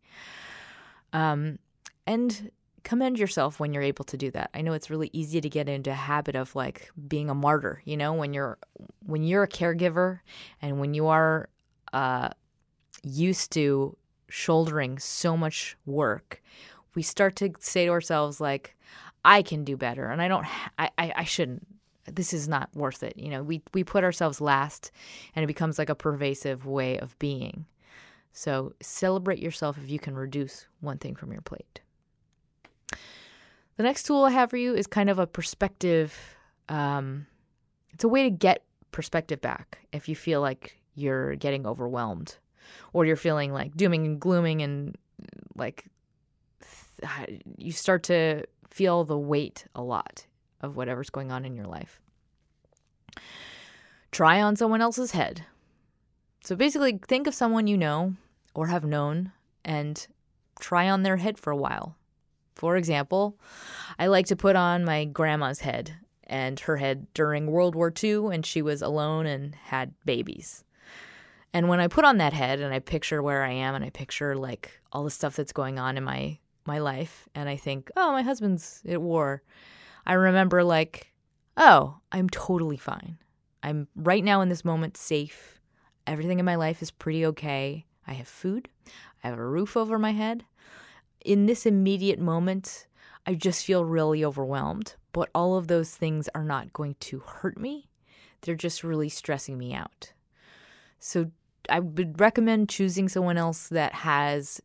Um, 1.13 1.59
and 2.07 2.53
commend 2.85 3.19
yourself 3.19 3.59
when 3.59 3.73
you're 3.73 3.83
able 3.83 4.05
to 4.05 4.17
do 4.17 4.31
that. 4.31 4.51
I 4.55 4.63
know 4.63 4.73
it's 4.73 4.89
really 4.89 5.11
easy 5.13 5.41
to 5.41 5.49
get 5.49 5.69
into 5.69 5.91
a 5.91 5.95
habit 5.95 6.37
of 6.37 6.55
like 6.55 6.93
being 7.09 7.29
a 7.29 7.35
martyr, 7.35 7.83
you 7.85 7.97
know, 7.97 8.13
when 8.13 8.35
you're 8.35 8.59
when 9.05 9.25
you're 9.25 9.43
a 9.43 9.49
caregiver 9.49 10.21
and 10.61 10.79
when 10.79 10.95
you 10.95 11.09
are 11.09 11.49
uh, 11.93 12.31
used 13.03 13.53
to 13.53 13.97
shouldering 14.29 14.99
so 14.99 15.37
much 15.37 15.77
work, 15.85 16.43
we 16.95 17.03
start 17.03 17.37
to 17.37 17.53
say 17.61 17.87
to 17.87 17.93
ourselves 17.93 18.41
like 18.41 18.77
i 19.25 19.43
can 19.43 19.63
do 19.65 19.77
better 19.77 20.07
and 20.07 20.21
i 20.21 20.29
don't 20.29 20.47
I, 20.79 20.91
I 20.99 21.13
i 21.17 21.25
shouldn't. 21.25 21.67
This 22.07 22.33
is 22.33 22.49
not 22.49 22.69
worth 22.75 23.03
it 23.03 23.17
you 23.17 23.31
know? 23.31 23.43
We 23.43 23.63
we 23.73 23.85
put 23.85 24.05
ourselves 24.05 24.41
last 24.41 24.91
and 25.35 25.45
it 25.45 25.47
becomes 25.47 25.79
like 25.79 25.89
a 25.89 25.95
pervasive 25.95 26.67
way 26.67 26.99
of 26.99 27.19
being. 27.19 27.67
So 28.33 28.73
celebrate 28.81 29.39
yourself 29.39 29.77
if 29.79 29.91
you 29.91 29.99
can 29.99 30.15
reduce 30.15 30.67
one 30.81 30.99
thing 30.99 31.15
from 31.15 31.33
your 31.33 31.43
plate. 31.43 31.81
The 33.77 33.83
next 33.83 34.05
tool 34.05 34.25
i 34.25 34.31
have 34.31 34.51
for 34.51 34.57
you 34.57 34.75
is 34.75 34.87
kind 34.87 35.11
of 35.11 35.19
a 35.19 35.27
perspective 35.27 36.17
um, 36.69 37.27
it's 37.93 38.05
a 38.05 38.09
way 38.09 38.23
to 38.25 38.31
get 38.31 38.65
perspective 38.91 39.41
back 39.41 39.79
if 39.93 40.09
you 40.09 40.17
feel 40.17 40.41
like 40.41 40.81
you're 40.95 41.37
getting 41.37 41.67
overwhelmed 41.67 42.37
or 42.93 43.05
you're 43.05 43.17
feeling 43.17 43.53
like 43.53 43.77
dooming 43.77 44.07
and 44.07 44.21
glooming 44.21 44.63
and 44.63 44.97
like 45.57 45.87
you 47.57 47.73
start 47.73 48.03
to 48.05 48.45
feel 48.71 49.05
the 49.05 49.19
weight 49.19 49.67
a 49.75 49.83
lot 49.83 50.27
of 50.61 50.77
whatever's 50.77 51.11
going 51.11 51.33
on 51.33 51.45
in 51.45 51.57
your 51.57 51.67
life. 51.67 52.01
Try 54.11 54.41
on 54.41 54.57
someone 54.57 54.81
else's 54.81 55.13
head. 55.13 55.45
So 56.45 56.57
basically, 56.57 56.99
think 57.07 57.27
of 57.27 57.35
someone 57.35 57.67
you 57.67 57.79
know 57.79 58.15
or 58.55 58.67
have 58.67 58.85
known 58.85 59.33
and 59.65 60.07
try 60.61 60.89
on 60.89 61.03
their 61.03 61.17
head 61.17 61.39
for 61.39 61.51
a 61.51 61.57
while. 61.57 61.97
For 62.55 62.77
example, 62.77 63.39
I 63.99 64.07
like 64.07 64.27
to 64.27 64.37
put 64.37 64.57
on 64.57 64.85
my 64.85 65.05
grandma's 65.05 65.61
head 65.61 65.95
and 66.25 66.59
her 66.61 66.77
head 66.77 67.07
during 67.15 67.47
World 67.47 67.75
War 67.75 67.93
II, 68.03 68.29
and 68.33 68.45
she 68.45 68.63
was 68.63 68.83
alone 68.83 69.27
and 69.27 69.55
had 69.55 69.95
babies. 70.05 70.65
And 71.55 71.69
when 71.69 71.81
I 71.81 71.89
put 71.89 72.05
on 72.05 72.19
that 72.19 72.33
head 72.33 72.61
and 72.61 72.73
I 72.73 72.79
picture 72.79 73.23
where 73.23 73.43
I 73.43 73.51
am 73.53 73.75
and 73.75 73.85
I 73.85 73.91
picture 73.91 74.37
like 74.37 74.81
all 74.91 75.05
the 75.05 75.11
stuff 75.11 75.37
that's 75.37 75.53
going 75.53 75.79
on 75.79 75.97
in 75.97 76.05
my 76.05 76.39
my 76.65 76.79
life 76.79 77.29
and 77.35 77.49
I 77.49 77.57
think, 77.57 77.91
oh, 77.97 78.13
my 78.13 78.23
husband's 78.23 78.83
at 78.89 79.03
war, 79.03 79.43
I 80.07 80.13
remember 80.15 80.63
like, 80.63 81.13
oh, 81.57 81.99
I'm 82.13 82.29
totally 82.29 82.77
fine. 82.77 83.19
I'm 83.63 83.89
right 83.97 84.25
now 84.25 84.41
in 84.41 84.49
this 84.49 84.65
moment 84.65 84.97
safe. 84.97 85.61
Everything 86.07 86.39
in 86.39 86.45
my 86.45 86.57
life 86.57 86.83
is 86.83 86.91
pretty 86.91 87.27
okay. 87.27 87.87
I 88.07 88.13
have 88.15 88.29
food, 88.29 88.69
I 89.23 89.29
have 89.29 89.39
a 89.39 89.47
roof 89.47 89.77
over 89.77 89.99
my 89.99 90.13
head. 90.13 90.45
In 91.25 91.47
this 91.47 91.67
immediate 91.67 92.19
moment, 92.19 92.87
I 93.27 93.35
just 93.35 93.65
feel 93.65 93.85
really 93.85 94.25
overwhelmed, 94.25 94.97
but 95.13 95.31
all 95.35 95.57
of 95.57 95.69
those 95.69 95.95
things 95.95 96.29
are 96.35 96.43
not 96.43 96.73
going 96.73 96.97
to 97.01 97.21
hurt 97.21 97.59
me. 97.59 97.89
They're 98.41 98.57
just 98.57 98.83
really 98.83 99.09
stressing 99.09 99.57
me 99.57 99.73
out. 99.73 100.13
So 100.99 101.31
I 101.69 101.81
would 101.81 102.21
recommend 102.21 102.69
choosing 102.69 103.09
someone 103.09 103.39
else 103.39 103.69
that 103.69 103.95
has 103.95 104.61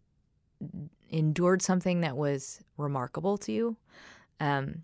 endured 1.10 1.62
something 1.62 2.01
that 2.01 2.18
was 2.18 2.62
remarkable 2.77 3.38
to 3.39 3.51
you. 3.51 3.77
Um, 4.39 4.84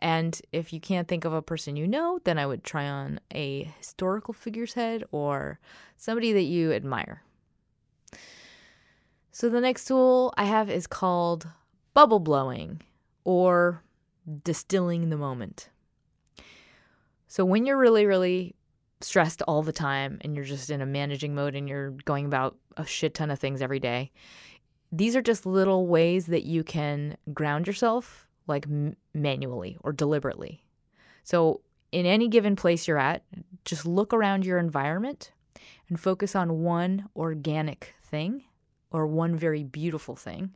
and 0.00 0.40
if 0.52 0.72
you 0.72 0.80
can't 0.80 1.08
think 1.08 1.24
of 1.24 1.32
a 1.32 1.42
person 1.42 1.76
you 1.76 1.86
know, 1.86 2.20
then 2.24 2.38
I 2.38 2.46
would 2.46 2.64
try 2.64 2.88
on 2.88 3.20
a 3.34 3.64
historical 3.78 4.32
figure's 4.32 4.74
head 4.74 5.04
or 5.12 5.58
somebody 5.96 6.32
that 6.32 6.42
you 6.42 6.72
admire. 6.72 7.22
So 9.32 9.48
the 9.48 9.60
next 9.60 9.86
tool 9.86 10.32
I 10.36 10.44
have 10.44 10.70
is 10.70 10.86
called 10.86 11.48
bubble 11.94 12.20
blowing 12.20 12.82
or 13.24 13.82
distilling 14.44 15.10
the 15.10 15.16
moment. 15.16 15.68
So 17.28 17.44
when 17.44 17.66
you're 17.66 17.78
really, 17.78 18.06
really 18.06 18.54
stressed 19.00 19.42
all 19.42 19.62
the 19.62 19.72
time 19.72 20.18
and 20.20 20.34
you're 20.34 20.44
just 20.44 20.70
in 20.70 20.80
a 20.80 20.86
managing 20.86 21.34
mode 21.34 21.54
and 21.54 21.68
you're 21.68 21.90
going 22.04 22.26
about 22.26 22.56
a 22.76 22.84
shit 22.84 23.14
ton 23.14 23.30
of 23.30 23.38
things 23.38 23.62
every 23.62 23.80
day, 23.80 24.10
these 24.92 25.16
are 25.16 25.22
just 25.22 25.46
little 25.46 25.86
ways 25.86 26.26
that 26.26 26.44
you 26.44 26.64
can 26.64 27.16
ground 27.32 27.66
yourself 27.66 28.26
like 28.46 28.66
m- 28.66 28.96
manually 29.14 29.78
or 29.82 29.92
deliberately. 29.92 30.64
So, 31.22 31.60
in 31.92 32.06
any 32.06 32.28
given 32.28 32.54
place 32.54 32.86
you're 32.86 32.98
at, 32.98 33.24
just 33.64 33.84
look 33.84 34.12
around 34.12 34.44
your 34.44 34.58
environment 34.58 35.32
and 35.88 35.98
focus 35.98 36.36
on 36.36 36.62
one 36.62 37.08
organic 37.16 37.94
thing 38.02 38.44
or 38.92 39.06
one 39.06 39.34
very 39.36 39.64
beautiful 39.64 40.14
thing. 40.14 40.52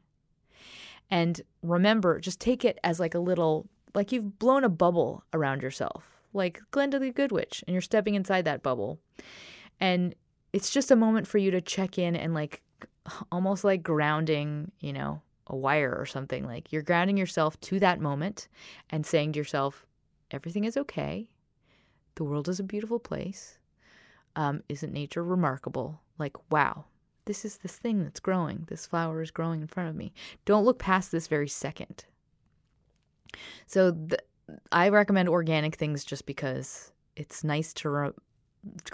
And 1.11 1.41
remember, 1.63 2.21
just 2.21 2.41
take 2.41 2.65
it 2.65 2.79
as 2.85 3.01
like 3.01 3.15
a 3.15 3.19
little, 3.19 3.69
like 3.95 4.13
you've 4.13 4.39
blown 4.39 4.65
a 4.65 4.69
bubble 4.69 5.25
around 5.33 5.63
yourself, 5.63 6.14
like 6.35 6.61
Glinda 6.71 6.99
the 6.99 7.11
Good 7.11 7.33
Witch, 7.33 7.65
and 7.67 7.73
you're 7.73 7.81
stepping 7.81 8.15
inside 8.15 8.45
that 8.45 8.63
bubble. 8.63 9.01
And 9.81 10.15
it's 10.53 10.71
just 10.71 10.91
a 10.91 10.97
moment 10.97 11.27
for 11.27 11.39
you 11.39 11.51
to 11.51 11.61
check 11.61 11.99
in 11.99 12.15
and 12.15 12.35
like 12.35 12.63
almost 13.33 13.65
like 13.65 13.83
grounding, 13.83 14.71
you 14.81 14.93
know, 14.93 15.21
a 15.47 15.57
wire 15.57 15.95
or 15.97 16.07
something. 16.07 16.45
Like 16.45 16.73
you're 16.73 16.83
grounding 16.83 17.17
yourself 17.17 17.59
to 17.63 17.81
that 17.81 18.01
moment 18.01 18.49
and 18.91 19.05
saying 19.05 19.33
to 19.33 19.39
yourself, 19.39 19.87
everything 20.31 20.65
is 20.65 20.77
okay. 20.77 21.29
The 22.15 22.25
world 22.25 22.49
is 22.49 22.61
a 22.61 22.65
beautiful 22.65 22.99
place. 22.99 23.59
Um, 24.37 24.63
isn't 24.69 24.93
nature 24.93 25.23
remarkable? 25.23 26.01
Like, 26.19 26.37
wow, 26.51 26.85
this 27.25 27.45
is 27.45 27.59
this 27.59 27.77
thing 27.77 28.03
that's 28.03 28.21
growing. 28.21 28.65
This 28.69 28.87
flower 28.87 29.23
is 29.23 29.31
growing 29.31 29.61
in 29.61 29.69
front 29.69 29.89
of 29.89 29.97
me. 29.97 30.13
Don't 30.45 30.65
look 30.65 30.79
past 30.79 31.13
this 31.13 31.27
very 31.27 31.49
second. 31.49 32.05
So, 33.67 33.91
the, 33.91 34.19
I 34.73 34.89
recommend 34.89 35.29
organic 35.29 35.77
things 35.77 36.05
just 36.05 36.27
because 36.27 36.93
it's 37.17 37.45
nice 37.45 37.73
to 37.75 37.91
re- 37.91 38.11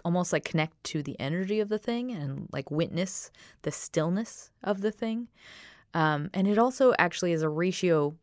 almost 0.04 0.33
like 0.33 0.45
connect 0.45 0.83
to 0.85 1.02
the 1.02 1.19
energy 1.21 1.61
of 1.61 1.69
the 1.69 1.78
thing 1.78 2.12
and 2.12 2.49
like 2.52 2.71
witness 2.71 3.30
the 3.62 3.71
stillness 3.71 4.50
of 4.62 4.80
the 4.80 4.90
thing. 4.90 5.28
Um, 5.95 6.30
and 6.35 6.47
it 6.47 6.59
also 6.59 6.95
actually 6.99 7.33
is 7.33 7.42
a 7.42 7.49
ratio 7.49 8.14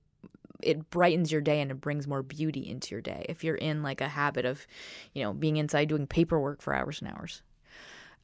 it 0.61 0.89
brightens 0.89 1.31
your 1.31 1.41
day 1.41 1.61
and 1.61 1.71
it 1.71 1.79
brings 1.79 2.07
more 2.07 2.23
beauty 2.23 2.67
into 2.67 2.95
your 2.95 3.01
day 3.01 3.25
if 3.29 3.43
you're 3.43 3.55
in 3.55 3.83
like 3.83 4.01
a 4.01 4.07
habit 4.07 4.45
of 4.45 4.65
you 5.13 5.23
know 5.23 5.33
being 5.33 5.57
inside 5.57 5.87
doing 5.87 6.07
paperwork 6.07 6.61
for 6.61 6.73
hours 6.73 7.01
and 7.01 7.11
hours 7.11 7.41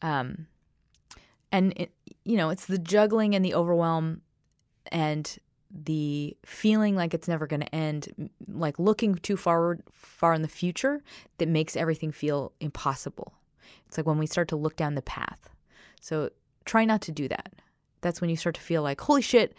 um 0.02 0.48
and 1.52 1.74
it, 1.76 1.92
you 2.26 2.36
know 2.36 2.50
it's 2.50 2.66
the 2.66 2.80
juggling 2.80 3.36
and 3.36 3.46
the 3.46 3.54
overwhelm 3.54 4.22
and 4.92 5.38
the 5.74 6.38
feeling 6.46 6.96
like 6.96 7.14
it's 7.14 7.28
never 7.28 7.48
going 7.48 7.62
to 7.62 7.76
end 7.76 8.30
like 8.48 8.78
looking 8.78 9.16
too 9.16 9.36
far 9.36 9.80
far 9.92 10.34
in 10.34 10.44
the 10.44 10.48
future 10.48 11.02
that 11.40 11.48
makes 11.48 11.76
everything 11.76 12.12
feel 12.12 12.52
impossible 12.60 13.34
it's 13.88 13.98
like 13.98 14.06
when 14.06 14.20
we 14.20 14.28
start 14.28 14.48
to 14.48 14.56
look 14.56 14.76
down 14.76 14.94
the 14.94 15.02
path 15.02 15.50
so 16.00 16.30
try 16.66 16.86
not 16.86 17.02
to 17.02 17.12
do 17.12 17.28
that 17.28 17.52
that's 18.04 18.22
when 18.22 18.30
you 18.30 18.36
start 18.36 18.56
to 18.56 18.62
feel 18.62 18.84
like, 18.84 19.02
holy 19.02 19.24
shit, 19.24 19.56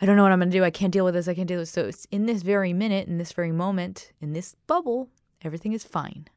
I 0.00 0.06
don't 0.06 0.16
know 0.16 0.22
what 0.22 0.32
I'm 0.32 0.38
going 0.38 0.50
to 0.50 0.56
do. 0.56 0.64
I 0.64 0.70
can't 0.70 0.92
deal 0.92 1.04
with 1.04 1.14
this. 1.14 1.28
I 1.28 1.34
can't 1.34 1.46
deal 1.46 1.58
with 1.58 1.68
this. 1.68 1.72
So 1.72 1.86
it's 1.86 2.06
in 2.10 2.24
this 2.24 2.42
very 2.42 2.72
minute, 2.72 3.06
in 3.06 3.18
this 3.18 3.32
very 3.32 3.52
moment, 3.52 4.12
in 4.20 4.32
this 4.32 4.54
bubble, 4.66 5.10
everything 5.42 5.74
is 5.74 5.84
fine. 5.84 6.28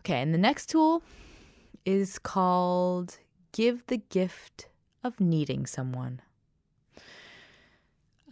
Okay, 0.00 0.20
and 0.20 0.32
the 0.32 0.38
next 0.38 0.68
tool 0.68 1.02
is 1.84 2.18
called 2.18 3.18
Give 3.52 3.84
the 3.86 3.98
Gift 3.98 4.68
of 5.02 5.20
Needing 5.20 5.66
Someone. 5.66 6.20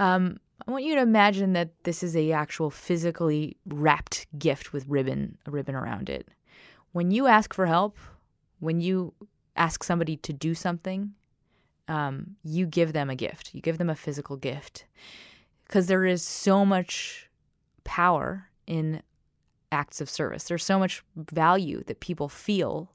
Um, 0.01 0.41
I 0.67 0.71
want 0.71 0.85
you 0.85 0.95
to 0.97 1.03
imagine 1.03 1.53
that 1.53 1.71
this 1.85 2.03
is 2.03 2.17
a 2.17 2.33
actual 2.33 2.71
physically 2.71 3.57
wrapped 3.67 4.27
gift 4.39 4.73
with 4.73 4.87
ribbon, 4.89 5.39
a 5.47 5.51
ribbon 5.51 5.75
around 5.75 6.09
it. 6.09 6.27
When 6.93 7.11
you 7.11 7.27
ask 7.27 7.55
for 7.55 7.67
help, 7.67 7.99
when 8.59 8.81
you 8.81 9.13
ask 9.57 9.85
somebody 9.85 10.17
to 10.17 10.33
do 10.33 10.55
something, 10.55 11.13
um, 11.87 12.37
you 12.43 12.67
give 12.67 12.93
them 12.93 13.11
a 13.11 13.15
gift. 13.15 13.55
You 13.55 13.61
give 13.61 13.79
them 13.79 13.91
a 13.91 13.95
physical 13.95 14.37
gift 14.37 14.87
because 15.67 15.87
there 15.87 16.07
is 16.07 16.23
so 16.23 16.65
much 16.65 17.29
power 17.85 18.49
in 18.67 19.03
acts 19.71 20.01
of 20.01 20.09
service. 20.09 20.45
There's 20.45 20.65
so 20.65 20.79
much 20.79 21.03
value 21.17 21.85
that 21.87 22.01
people 22.01 22.29
feel 22.29 22.91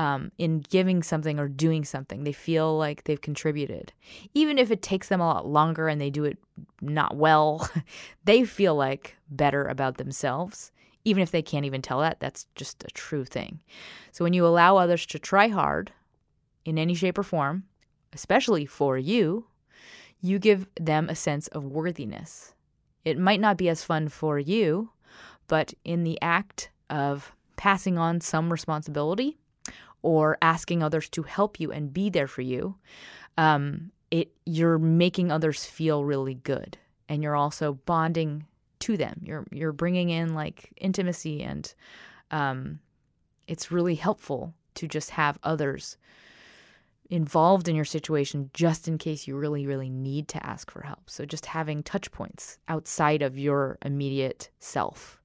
um, 0.00 0.32
in 0.38 0.60
giving 0.60 1.02
something 1.02 1.38
or 1.38 1.46
doing 1.46 1.84
something. 1.84 2.24
They 2.24 2.32
feel 2.32 2.78
like 2.78 3.04
they've 3.04 3.20
contributed. 3.20 3.92
Even 4.32 4.56
if 4.56 4.70
it 4.70 4.80
takes 4.80 5.08
them 5.08 5.20
a 5.20 5.26
lot 5.26 5.46
longer 5.46 5.88
and 5.88 6.00
they 6.00 6.08
do 6.08 6.24
it 6.24 6.38
not 6.80 7.18
well, 7.18 7.68
they 8.24 8.44
feel 8.44 8.74
like 8.74 9.18
better 9.28 9.66
about 9.66 9.98
themselves. 9.98 10.72
Even 11.04 11.22
if 11.22 11.32
they 11.32 11.42
can't 11.42 11.66
even 11.66 11.82
tell 11.82 12.00
that, 12.00 12.18
that's 12.18 12.46
just 12.54 12.82
a 12.82 12.90
true 12.94 13.26
thing. 13.26 13.60
So 14.10 14.24
when 14.24 14.32
you 14.32 14.46
allow 14.46 14.78
others 14.78 15.04
to 15.04 15.18
try 15.18 15.48
hard 15.48 15.92
in 16.64 16.78
any 16.78 16.94
shape 16.94 17.18
or 17.18 17.22
form, 17.22 17.64
especially 18.14 18.64
for 18.64 18.96
you, 18.96 19.48
you 20.22 20.38
give 20.38 20.66
them 20.80 21.10
a 21.10 21.14
sense 21.14 21.46
of 21.48 21.66
worthiness. 21.66 22.54
It 23.04 23.18
might 23.18 23.40
not 23.40 23.58
be 23.58 23.68
as 23.68 23.84
fun 23.84 24.08
for 24.08 24.38
you, 24.38 24.92
but 25.46 25.74
in 25.84 26.04
the 26.04 26.18
act 26.22 26.70
of 26.88 27.32
passing 27.56 27.98
on 27.98 28.22
some 28.22 28.50
responsibility 28.50 29.36
or 30.02 30.38
asking 30.42 30.82
others 30.82 31.08
to 31.10 31.22
help 31.22 31.60
you 31.60 31.70
and 31.72 31.92
be 31.92 32.10
there 32.10 32.26
for 32.26 32.42
you, 32.42 32.76
um, 33.36 33.90
it 34.10 34.32
you're 34.44 34.78
making 34.78 35.30
others 35.30 35.64
feel 35.64 36.04
really 36.04 36.34
good, 36.34 36.78
and 37.08 37.22
you're 37.22 37.36
also 37.36 37.74
bonding 37.86 38.46
to 38.80 38.96
them. 38.96 39.20
You're 39.22 39.46
you're 39.50 39.72
bringing 39.72 40.10
in 40.10 40.34
like 40.34 40.70
intimacy, 40.76 41.42
and 41.42 41.72
um, 42.30 42.80
it's 43.46 43.70
really 43.70 43.94
helpful 43.94 44.54
to 44.74 44.88
just 44.88 45.10
have 45.10 45.38
others 45.42 45.96
involved 47.10 47.68
in 47.68 47.74
your 47.74 47.84
situation 47.84 48.50
just 48.54 48.86
in 48.86 48.96
case 48.96 49.26
you 49.26 49.36
really, 49.36 49.66
really 49.66 49.90
need 49.90 50.28
to 50.28 50.46
ask 50.46 50.70
for 50.70 50.82
help. 50.82 51.10
So 51.10 51.24
just 51.24 51.46
having 51.46 51.82
touch 51.82 52.10
points 52.12 52.58
outside 52.68 53.20
of 53.20 53.36
your 53.36 53.78
immediate 53.84 54.48
self. 54.60 55.19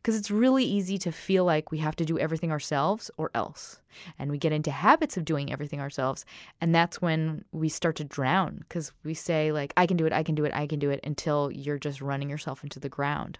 Because 0.00 0.16
it's 0.16 0.30
really 0.30 0.64
easy 0.64 0.96
to 0.98 1.12
feel 1.12 1.44
like 1.44 1.70
we 1.70 1.78
have 1.78 1.96
to 1.96 2.06
do 2.06 2.18
everything 2.18 2.50
ourselves 2.50 3.10
or 3.18 3.30
else. 3.34 3.80
And 4.18 4.30
we 4.30 4.38
get 4.38 4.52
into 4.52 4.70
habits 4.70 5.16
of 5.16 5.26
doing 5.26 5.52
everything 5.52 5.80
ourselves. 5.80 6.24
And 6.60 6.74
that's 6.74 7.02
when 7.02 7.44
we 7.52 7.68
start 7.68 7.96
to 7.96 8.04
drown 8.04 8.60
because 8.60 8.92
we 9.04 9.12
say, 9.12 9.52
like, 9.52 9.74
I 9.76 9.86
can 9.86 9.98
do 9.98 10.06
it, 10.06 10.12
I 10.12 10.22
can 10.22 10.34
do 10.34 10.44
it, 10.44 10.54
I 10.54 10.66
can 10.66 10.78
do 10.78 10.90
it 10.90 11.00
until 11.04 11.50
you're 11.52 11.78
just 11.78 12.00
running 12.00 12.30
yourself 12.30 12.62
into 12.62 12.80
the 12.80 12.88
ground. 12.88 13.38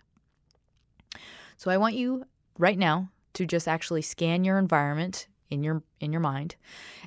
So 1.57 1.71
I 1.71 1.79
want 1.79 1.95
you 1.95 2.25
right 2.59 2.79
now 2.79 3.11
to 3.35 3.47
just 3.47 3.69
actually 3.69 4.03
scan 4.03 4.45
your 4.45 4.59
environment 4.59 5.27
in 5.51 5.65
your 5.65 5.83
in 5.99 6.13
your 6.13 6.21
mind 6.21 6.57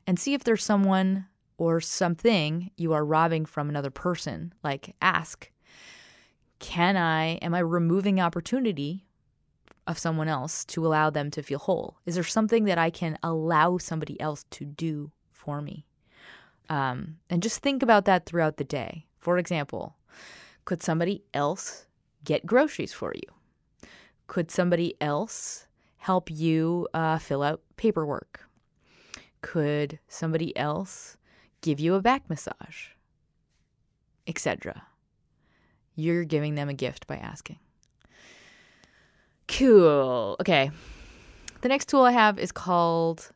and 0.06 0.20
see 0.20 0.34
if 0.34 0.44
there's 0.44 0.64
someone 0.64 1.26
or 1.58 1.80
something 1.80 2.72
you 2.76 2.94
are 2.94 3.06
robbing 3.06 3.46
from 3.46 3.70
another 3.70 3.90
person 3.90 4.54
like 4.64 4.96
ask 5.02 5.50
can 6.60 6.98
i 6.98 7.36
am 7.36 7.54
i 7.54 7.60
removing 7.60 8.20
opportunity 8.20 9.06
of 9.88 10.00
someone 10.00 10.28
else 10.28 10.64
to 10.66 10.86
allow 10.86 11.10
them 11.10 11.30
to 11.32 11.44
feel 11.44 11.60
whole 11.60 11.98
is 12.06 12.16
there 12.16 12.24
something 12.24 12.66
that 12.66 12.78
i 12.78 12.90
can 12.90 13.18
allow 13.24 13.78
somebody 13.78 14.20
else 14.22 14.46
to 14.50 14.66
do 14.66 15.12
for 15.32 15.62
me 15.62 15.86
um, 16.70 17.18
and 17.30 17.44
just 17.44 17.60
think 17.60 17.84
about 17.84 18.06
that 18.06 18.26
throughout 18.26 18.58
the 18.58 18.64
day 18.64 19.06
for 19.20 19.38
example 19.38 19.96
could 20.66 20.82
somebody 20.82 21.24
else 21.34 21.88
get 22.24 22.46
groceries 22.46 22.94
for 22.94 23.14
you 23.14 23.34
could 24.28 24.50
somebody 24.50 24.96
else 25.02 25.68
help 26.04 26.30
you 26.30 26.88
uh, 26.94 27.18
fill 27.18 27.42
out 27.42 27.62
paperwork? 27.78 28.42
Could 29.42 30.00
somebody 30.08 30.56
else 30.58 31.18
give 31.62 31.80
you 31.80 31.96
a 31.96 32.02
back 32.02 32.30
massage? 32.30 32.88
Etc. 34.28 34.84
You're 35.96 36.26
giving 36.26 36.56
them 36.56 36.68
a 36.68 36.74
gift 36.74 37.08
by 37.08 37.16
asking. 37.18 37.60
Cool. 39.58 40.36
Okay. 40.40 40.72
The 41.62 41.70
next 41.70 41.90
tool 41.90 42.02
I 42.02 42.12
have 42.12 42.40
is 42.40 42.52
called 42.52 43.32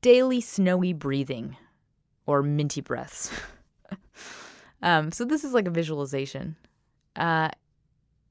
daily 0.00 0.40
snowy 0.40 0.92
breathing 0.92 1.56
or 2.26 2.42
minty 2.42 2.80
breaths. 2.80 3.30
um, 4.82 5.12
so 5.12 5.24
this 5.24 5.44
is 5.44 5.52
like 5.52 5.66
a 5.66 5.70
visualization. 5.70 6.56
Uh, 7.16 7.50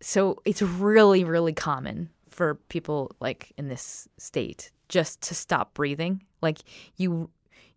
so 0.02 0.38
it's 0.46 0.62
really, 0.62 1.24
really 1.24 1.54
common 1.54 2.10
for 2.30 2.56
people 2.70 3.12
like 3.20 3.54
in 3.58 3.68
this 3.68 4.08
state 4.18 4.72
just 4.90 5.22
to 5.22 5.36
stop 5.36 5.74
breathing. 5.74 6.24
Like 6.42 6.60
you, 6.98 7.30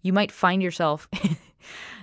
you 0.03 0.13
might 0.13 0.33
find 0.33 0.63
yourself. 0.63 1.09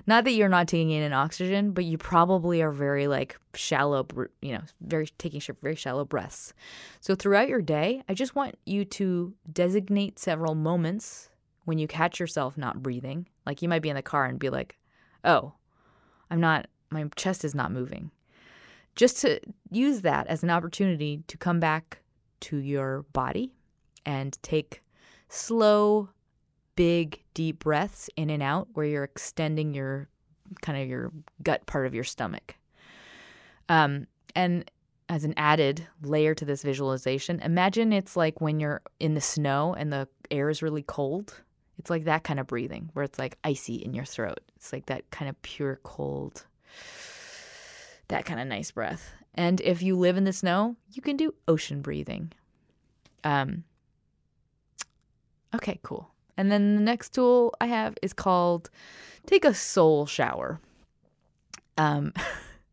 not 0.08 0.24
that 0.24 0.32
you're 0.32 0.50
not 0.50 0.68
taking 0.68 0.92
in 0.92 1.04
an 1.04 1.14
oxygen, 1.14 1.72
but 1.72 1.86
you 1.86 1.98
probably 1.98 2.62
are 2.62 2.72
very 2.72 3.08
like 3.08 3.38
shallow, 3.54 4.06
you 4.42 4.54
know, 4.54 4.62
very 4.82 5.08
taking 5.18 5.42
very 5.62 5.76
shallow 5.76 6.06
breaths. 6.06 6.54
So 7.00 7.16
throughout 7.16 7.50
your 7.50 7.62
day, 7.62 8.04
I 8.10 8.14
just 8.14 8.36
want 8.36 8.56
you 8.66 8.86
to 8.86 9.34
designate 9.52 10.20
several 10.20 10.56
moments 10.56 11.30
when 11.66 11.78
you 11.78 11.88
catch 11.88 12.20
yourself 12.20 12.58
not 12.58 12.82
breathing. 12.82 13.28
Like 13.46 13.62
you 13.62 13.70
might 13.70 13.82
be 13.82 13.90
in 13.90 13.96
the 13.96 14.02
car 14.02 14.26
and 14.26 14.40
be 14.40 14.50
like, 14.50 14.78
"Oh, 15.24 15.54
I'm 16.30 16.40
not 16.40 16.68
my 16.90 17.06
chest 17.16 17.46
is 17.46 17.56
not 17.56 17.72
moving." 17.72 18.12
Just 18.96 19.22
to 19.22 19.40
use 19.70 20.02
that 20.02 20.28
as 20.28 20.44
an 20.44 20.50
opportunity 20.50 21.24
to 21.28 21.38
come 21.38 21.60
back 21.60 22.00
to 22.42 22.58
your 22.58 23.04
body 23.14 23.54
and 24.06 24.38
take 24.42 24.84
slow 25.30 26.10
big 26.76 27.24
deep 27.34 27.60
breaths 27.60 28.10
in 28.16 28.30
and 28.30 28.44
out 28.44 28.68
where 28.74 28.86
you're 28.86 29.04
extending 29.04 29.74
your 29.74 30.08
kind 30.62 30.82
of 30.82 30.88
your 30.88 31.12
gut 31.44 31.66
part 31.66 31.86
of 31.86 31.94
your 31.94 32.04
stomach. 32.04 32.56
Um, 33.70 34.08
and 34.36 34.70
as 35.10 35.24
an 35.24 35.34
added 35.38 35.88
layer 36.02 36.34
to 36.36 36.46
this 36.46 36.64
visualization, 36.64 37.40
imagine 37.42 37.94
it's 37.94 38.16
like 38.16 38.42
when 38.42 38.60
you're 38.60 38.82
in 39.00 39.14
the 39.14 39.22
snow 39.22 39.74
and 39.78 39.92
the 39.92 40.08
air 40.30 40.50
is 40.50 40.62
really 40.62 40.84
cold. 40.84 41.42
It's 41.78 41.90
like 41.90 42.06
that 42.06 42.24
kind 42.24 42.40
of 42.40 42.48
breathing 42.48 42.90
where 42.94 43.04
it's 43.04 43.18
like 43.18 43.38
icy 43.44 43.76
in 43.76 43.94
your 43.94 44.06
throat. 44.06 44.40
It's 44.56 44.72
like 44.72 44.86
that 44.88 45.10
kind 45.10 45.30
of 45.30 45.42
pure 45.42 45.80
cold, 45.84 46.46
that 48.08 48.26
kind 48.26 48.40
of 48.40 48.48
nice 48.48 48.72
breath. 48.72 49.14
And 49.34 49.62
if 49.62 49.82
you 49.82 49.98
live 49.98 50.18
in 50.18 50.26
the 50.26 50.34
snow, 50.34 50.76
you 50.92 51.02
can 51.02 51.18
do 51.18 51.34
ocean 51.48 51.82
breathing. 51.82 52.32
Um, 53.24 53.64
okay, 55.56 55.80
cool. 55.84 56.11
And 56.38 56.52
then 56.52 56.76
the 56.76 56.82
next 56.82 57.14
tool 57.14 57.54
I 57.62 57.68
have 57.68 57.98
is 58.02 58.14
called 58.14 58.70
Take 59.26 59.46
a 59.46 59.54
Soul 59.54 60.06
Shower. 60.06 60.60
Um, 61.78 62.14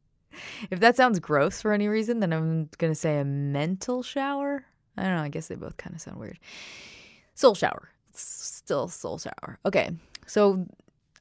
if 0.71 0.81
that 0.81 0.97
sounds 0.97 1.19
gross 1.19 1.61
for 1.61 1.73
any 1.73 1.89
reason, 1.89 2.21
then 2.21 2.33
I'm 2.33 2.69
going 2.79 2.93
to 2.93 2.99
say 2.99 3.19
a 3.19 3.25
mental 3.25 4.03
shower. 4.03 4.65
I 4.97 5.03
don't 5.03 5.17
know. 5.17 5.23
I 5.23 5.29
guess 5.29 5.49
they 5.49 5.55
both 5.55 5.77
kind 5.77 5.95
of 5.95 6.01
sound 6.01 6.19
weird. 6.19 6.39
Soul 7.35 7.55
shower. 7.55 7.91
It's 8.11 8.23
still 8.23 8.89
soul 8.89 9.19
shower. 9.19 9.59
Okay. 9.65 9.91
So 10.27 10.67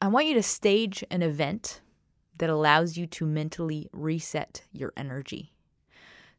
I 0.01 0.07
want 0.07 0.27
you 0.27 0.33
to 0.35 0.43
stage 0.43 1.03
an 1.11 1.21
event 1.21 1.81
that 2.37 2.49
allows 2.49 2.97
you 2.97 3.07
to 3.07 3.25
mentally 3.25 3.89
reset 3.91 4.63
your 4.71 4.93
energy. 4.95 5.53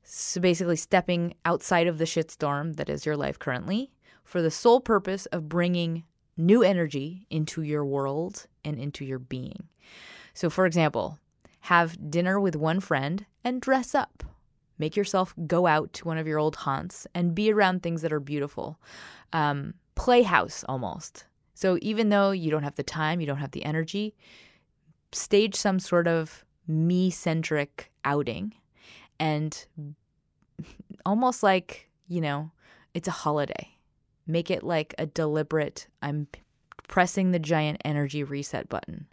So 0.03 0.41
basically, 0.41 0.77
stepping 0.77 1.35
outside 1.45 1.87
of 1.87 1.99
the 1.99 2.05
shitstorm 2.05 2.77
that 2.77 2.89
is 2.89 3.05
your 3.05 3.17
life 3.17 3.39
currently 3.39 3.91
for 4.29 4.43
the 4.43 4.51
sole 4.51 4.79
purpose 4.79 5.25
of 5.27 5.49
bringing 5.49 6.05
new 6.37 6.63
energy 6.63 7.27
into 7.31 7.63
your 7.63 7.83
world 7.83 8.47
and 8.63 8.79
into 8.79 9.03
your 9.03 9.19
being. 9.19 9.69
So, 10.35 10.51
for 10.51 10.67
example, 10.67 11.19
have 11.61 12.11
dinner 12.11 12.39
with 12.39 12.55
one 12.55 12.81
friend 12.81 13.25
and 13.43 13.59
dress 13.59 13.95
up. 13.95 14.23
Make 14.79 14.97
yourself 14.97 15.35
go 15.47 15.67
out 15.67 15.95
to 15.95 16.05
one 16.05 16.19
of 16.19 16.27
your 16.27 16.39
old 16.39 16.57
haunts 16.57 17.07
and 17.15 17.35
be 17.35 17.51
around 17.51 17.83
things 17.83 18.03
that 18.03 18.13
are 18.13 18.21
beautiful. 18.21 18.79
Um, 19.33 19.73
playhouse 19.95 20.63
almost. 20.69 21.25
So, 21.55 21.79
even 21.81 22.11
though 22.11 22.31
you 22.31 22.51
don't 22.51 22.65
have 22.65 22.77
the 22.77 22.83
time, 22.83 23.23
you 23.23 23.27
don't 23.27 23.39
have 23.39 23.53
the 23.53 23.65
energy, 23.65 24.15
stage 25.11 25.55
some 25.55 25.81
sort 25.81 26.07
of 26.07 26.45
me 26.67 27.09
centric 27.09 27.91
outing 28.05 28.53
and 29.19 29.65
almost 31.07 31.43
like, 31.43 31.89
you 32.09 32.21
know, 32.21 32.51
it's 32.93 33.09
a 33.09 33.13
holiday 33.13 33.78
Make 34.29 34.51
it 34.51 34.63
like 34.63 34.95
a 34.99 35.07
deliberate, 35.07 35.89
I'm 36.03 36.29
pressing 36.87 37.33
the 37.33 37.39
giant 37.39 37.81
energy 37.85 38.23
reset 38.23 38.69
button. 38.69 39.07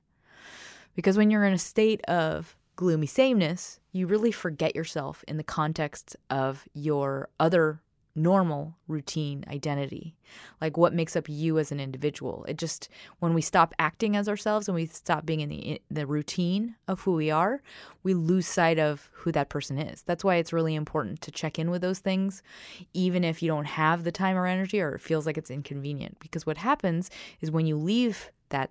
Because 0.95 1.17
when 1.17 1.31
you're 1.31 1.45
in 1.45 1.53
a 1.53 1.57
state 1.57 2.01
of 2.05 2.55
gloomy 2.75 3.07
sameness, 3.07 3.79
you 3.91 4.07
really 4.07 4.31
forget 4.31 4.75
yourself 4.75 5.23
in 5.27 5.37
the 5.37 5.43
context 5.43 6.15
of 6.29 6.67
your 6.73 7.29
other 7.39 7.81
normal 8.15 8.77
routine 8.87 9.43
identity 9.47 10.15
like 10.61 10.77
what 10.77 10.93
makes 10.93 11.15
up 11.15 11.27
you 11.27 11.59
as 11.59 11.71
an 11.71 11.79
individual. 11.79 12.45
It 12.47 12.57
just 12.57 12.89
when 13.19 13.33
we 13.33 13.41
stop 13.41 13.73
acting 13.79 14.15
as 14.15 14.27
ourselves 14.27 14.67
and 14.67 14.75
we 14.75 14.85
stop 14.87 15.25
being 15.25 15.41
in 15.41 15.49
the 15.49 15.81
the 15.91 16.07
routine 16.07 16.75
of 16.87 17.01
who 17.01 17.13
we 17.13 17.29
are 17.29 17.61
we 18.03 18.13
lose 18.13 18.47
sight 18.47 18.79
of 18.79 19.09
who 19.13 19.31
that 19.33 19.49
person 19.49 19.77
is. 19.77 20.01
That's 20.03 20.23
why 20.23 20.35
it's 20.35 20.53
really 20.53 20.75
important 20.75 21.21
to 21.21 21.31
check 21.31 21.59
in 21.59 21.71
with 21.71 21.81
those 21.81 21.99
things 21.99 22.41
even 22.93 23.23
if 23.23 23.41
you 23.41 23.47
don't 23.47 23.65
have 23.65 24.03
the 24.03 24.11
time 24.11 24.37
or 24.37 24.47
energy 24.47 24.79
or 24.81 24.95
it 24.95 25.01
feels 25.01 25.25
like 25.25 25.37
it's 25.37 25.51
inconvenient. 25.51 26.17
Because 26.19 26.45
what 26.45 26.57
happens 26.57 27.09
is 27.41 27.51
when 27.51 27.65
you 27.65 27.75
leave 27.75 28.31
that 28.49 28.69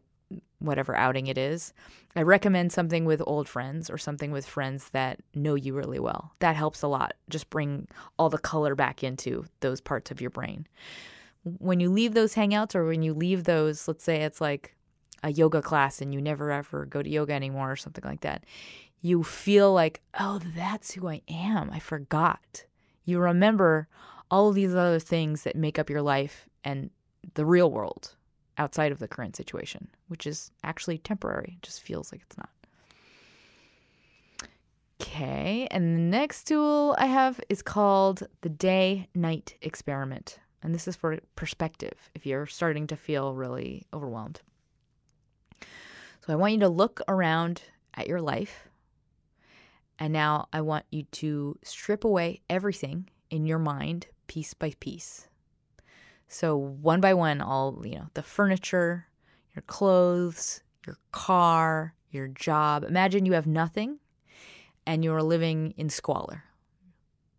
whatever 0.59 0.97
outing 0.97 1.27
it 1.27 1.38
is. 1.38 1.73
I 2.16 2.23
recommend 2.23 2.73
something 2.73 3.05
with 3.05 3.23
old 3.27 3.49
friends 3.49 3.90
or 3.90 3.99
something 3.99 4.31
with 4.31 4.47
friends 4.47 4.90
that 4.90 5.20
know 5.35 5.55
you 5.55 5.75
really 5.75 5.99
well. 5.99 6.33
That 6.38 6.57
helps 6.57 6.83
a 6.83 6.88
lot. 6.88 7.14
Just 7.29 7.51
bring 7.51 7.88
all 8.18 8.31
the 8.31 8.38
color 8.38 8.75
back 8.75 9.03
into 9.03 9.44
those 9.61 9.81
parts 9.81 10.11
of 10.11 10.20
your 10.20 10.31
brain. 10.31 10.66
When 11.44 11.81
you 11.81 11.90
leave 11.90 12.14
those 12.14 12.35
hangouts 12.35 12.75
or 12.75 12.87
when 12.87 13.03
you 13.03 13.12
leave 13.12 13.44
those, 13.44 13.87
let's 13.87 14.05
say 14.05 14.23
it's 14.23 14.40
like 14.40 14.75
a 15.23 15.33
yoga 15.33 15.61
class 15.61 16.01
and 16.01 16.14
you 16.14 16.20
never 16.20 16.51
ever 16.51 16.87
go 16.87 17.03
to 17.03 17.11
yoga 17.11 17.33
anymore 17.33 17.73
or 17.73 17.77
something 17.77 18.05
like 18.05 18.20
that, 18.20 18.44
you 19.01 19.23
feel 19.23 19.73
like, 19.73 20.01
oh, 20.18 20.40
that's 20.55 20.92
who 20.92 21.09
I 21.09 21.20
am. 21.29 21.70
I 21.70 21.79
forgot. 21.79 22.64
You 23.05 23.18
remember 23.18 23.88
all 24.31 24.49
of 24.49 24.55
these 24.55 24.75
other 24.75 24.99
things 24.99 25.42
that 25.42 25.57
make 25.57 25.79
up 25.79 25.90
your 25.90 26.03
life 26.03 26.49
and 26.62 26.90
the 27.35 27.44
real 27.44 27.70
world 27.70 28.14
outside 28.59 28.93
of 28.93 28.99
the 28.99 29.09
current 29.09 29.37
situation, 29.37 29.88
which 30.09 30.27
is 30.27 30.51
actually 30.62 30.99
temporary. 30.99 31.55
It 31.57 31.62
just 31.62 31.83
feels 31.83 32.12
like 32.12 32.23
it's 32.23 32.37
not. 32.37 32.51
Okay, 35.01 35.69
and 35.71 35.97
the 35.97 36.01
next 36.01 36.45
tool 36.45 36.95
I 36.99 37.07
have 37.07 37.40
is 37.49 37.62
called 37.62 38.27
the 38.40 38.49
day 38.49 39.09
night 39.14 39.57
experiment. 39.61 40.38
And 40.62 40.75
this 40.75 40.88
is 40.88 40.97
for 40.97 41.19
perspective 41.37 42.11
if 42.14 42.25
you're 42.25 42.47
starting 42.47 42.87
to 42.87 42.97
feel 42.97 43.35
really 43.35 43.87
overwhelmed. 43.93 44.40
So 45.61 46.33
I 46.33 46.37
want 46.37 46.55
you 46.55 46.61
to 46.61 46.69
look 46.69 47.03
around 47.07 47.62
at 47.95 48.07
your 48.07 48.21
life. 48.21 48.69
And 49.99 50.12
now 50.12 50.49
I 50.53 50.62
want 50.62 50.87
you 50.90 51.03
to 51.03 51.59
strip 51.62 52.05
away 52.05 52.40
everything 52.49 53.11
in 53.31 53.47
your 53.47 53.59
mind 53.59 54.07
piece 54.27 54.55
by 54.55 54.73
piece. 54.81 55.29
So 56.29 56.57
one 56.57 57.01
by 57.01 57.15
one, 57.15 57.41
all, 57.41 57.83
you 57.85 57.97
know, 57.97 58.09
the 58.15 58.23
furniture, 58.23 59.07
your 59.55 59.63
clothes, 59.63 60.63
your 60.87 60.99
car, 61.13 61.95
your 62.11 62.29
job. 62.29 62.85
Imagine 62.85 63.27
you 63.27 63.33
have 63.33 63.47
nothing 63.47 63.99
and 64.87 65.05
you're 65.05 65.23
living 65.23 65.75
in 65.77 65.89
squalor. 65.89 66.45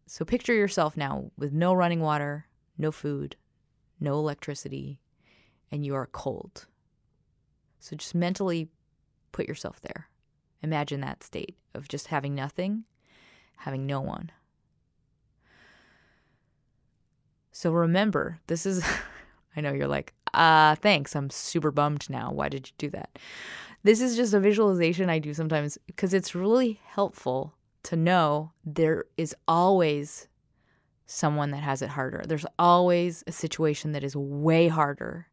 So 0.08 0.24
picture 0.24 0.54
yourself 0.54 0.96
now 0.96 1.32
with 1.38 1.52
no 1.52 1.74
running 1.74 2.00
water, 2.00 2.48
no 2.78 2.92
food, 2.92 3.36
no 4.00 4.14
electricity, 4.14 5.00
and 5.72 5.86
you 5.86 5.96
are 5.96 6.08
cold. 6.08 6.68
So 7.80 7.96
just 7.96 8.16
mentally 8.16 8.70
put 9.32 9.48
yourself 9.48 9.82
there. 9.82 10.10
Imagine 10.62 11.02
that 11.02 11.24
state 11.24 11.58
of 11.74 11.88
just 11.88 12.08
having 12.08 12.34
nothing, 12.34 12.86
having 13.58 13.86
no 13.86 14.02
one. 14.02 14.32
So 17.56 17.72
remember, 17.72 18.42
this 18.48 18.66
is, 18.66 18.84
I 19.56 19.62
know 19.62 19.72
you're 19.72 19.88
like, 19.88 20.14
uh, 20.34 20.76
thanks. 20.76 21.16
I'm 21.16 21.30
super 21.30 21.72
bummed 21.72 22.10
now. 22.10 22.30
Why 22.34 22.50
did 22.50 22.68
you 22.68 22.74
do 22.78 22.90
that? 22.90 23.18
This 23.82 24.02
is 24.02 24.18
just 24.18 24.34
a 24.34 24.42
visualization 24.42 25.10
I 25.10 25.20
do 25.20 25.34
sometimes 25.34 25.78
because 25.88 26.14
it's 26.14 26.36
really 26.36 26.82
helpful 26.84 27.54
to 27.84 27.96
know 27.96 28.52
there 28.66 29.06
is 29.16 29.34
always 29.48 30.28
someone 31.06 31.52
that 31.52 31.64
has 31.64 31.82
it 31.82 31.92
harder. 31.92 32.24
There's 32.28 32.46
always 32.60 33.24
a 33.26 33.32
situation 33.32 33.94
that 33.94 34.04
is 34.04 34.18
way 34.18 34.68
harder. 34.68 35.28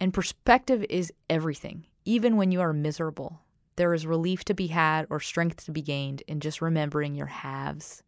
And 0.00 0.12
perspective 0.12 0.84
is 0.90 1.12
everything, 1.30 1.86
even 2.04 2.36
when 2.36 2.50
you 2.50 2.60
are 2.60 2.72
miserable. 2.72 3.38
There 3.76 3.94
is 3.94 4.04
relief 4.04 4.44
to 4.46 4.54
be 4.54 4.66
had 4.66 5.06
or 5.10 5.20
strength 5.20 5.64
to 5.66 5.70
be 5.70 5.82
gained 5.82 6.24
in 6.26 6.40
just 6.40 6.60
remembering 6.60 7.14
your 7.14 7.26
haves 7.26 8.02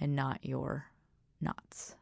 and 0.00 0.16
not 0.16 0.38
your 0.42 0.86
nots. 1.42 1.96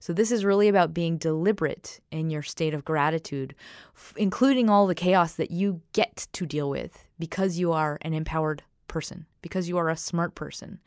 So, 0.00 0.12
this 0.12 0.30
is 0.30 0.44
really 0.44 0.68
about 0.68 0.94
being 0.94 1.18
deliberate 1.18 2.00
in 2.10 2.30
your 2.30 2.42
state 2.42 2.74
of 2.74 2.84
gratitude, 2.84 3.54
f- 3.94 4.14
including 4.16 4.70
all 4.70 4.86
the 4.86 4.94
chaos 4.94 5.34
that 5.34 5.50
you 5.50 5.80
get 5.92 6.26
to 6.32 6.46
deal 6.46 6.70
with 6.70 7.06
because 7.18 7.58
you 7.58 7.72
are 7.72 7.98
an 8.02 8.14
empowered 8.14 8.62
person, 8.88 9.26
because 9.42 9.68
you 9.68 9.78
are 9.78 9.88
a 9.90 9.96
smart 9.96 10.34
person, 10.34 10.80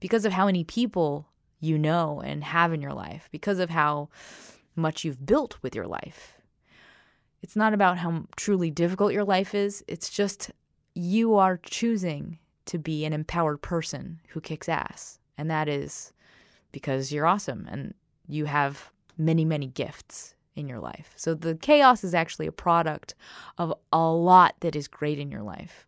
because 0.00 0.24
of 0.24 0.32
how 0.32 0.46
many 0.46 0.64
people 0.64 1.26
you 1.60 1.78
know 1.78 2.20
and 2.24 2.44
have 2.44 2.72
in 2.72 2.80
your 2.80 2.92
life, 2.92 3.28
because 3.32 3.58
of 3.58 3.70
how 3.70 4.08
much 4.76 5.04
you've 5.04 5.26
built 5.26 5.58
with 5.62 5.74
your 5.74 5.86
life. 5.86 6.34
it's 7.42 7.56
not 7.56 7.72
about 7.72 7.98
how 7.98 8.24
truly 8.36 8.70
difficult 8.70 9.12
your 9.12 9.24
life 9.24 9.54
is. 9.54 9.84
It's 9.86 10.10
just 10.10 10.50
you 10.94 11.34
are 11.34 11.56
choosing 11.58 12.38
to 12.66 12.78
be 12.78 13.04
an 13.04 13.12
empowered 13.12 13.62
person 13.62 14.20
who 14.28 14.40
kicks 14.40 14.68
ass. 14.68 15.18
And 15.36 15.50
that 15.50 15.68
is 15.68 16.12
because 16.72 17.12
you're 17.12 17.26
awesome 17.26 17.66
and 17.70 17.94
you 18.28 18.44
have 18.44 18.90
many, 19.16 19.44
many 19.44 19.66
gifts 19.66 20.34
in 20.54 20.68
your 20.68 20.80
life. 20.80 21.12
So 21.16 21.34
the 21.34 21.54
chaos 21.54 22.04
is 22.04 22.14
actually 22.14 22.46
a 22.46 22.52
product 22.52 23.14
of 23.58 23.72
a 23.92 24.06
lot 24.06 24.54
that 24.60 24.76
is 24.76 24.88
great 24.88 25.18
in 25.18 25.30
your 25.30 25.42
life. 25.42 25.86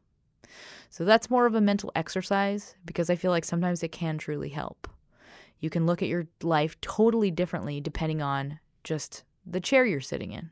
So 0.89 1.05
that's 1.05 1.31
more 1.31 1.47
of 1.47 1.55
a 1.55 1.61
mental 1.61 1.93
exercise 1.95 2.75
because 2.85 3.11
I 3.11 3.17
feel 3.17 3.31
like 3.31 3.45
sometimes 3.45 3.83
it 3.83 3.93
can 3.93 4.19
truly 4.19 4.49
help. 4.49 4.89
You 5.61 5.71
can 5.71 5.87
look 5.87 6.03
at 6.03 6.09
your 6.09 6.27
life 6.43 6.81
totally 6.81 7.31
differently 7.31 7.81
depending 7.81 8.23
on 8.23 8.59
just 8.83 9.25
the 9.47 9.61
chair 9.61 9.85
you're 9.85 10.01
sitting 10.01 10.33
in. 10.33 10.51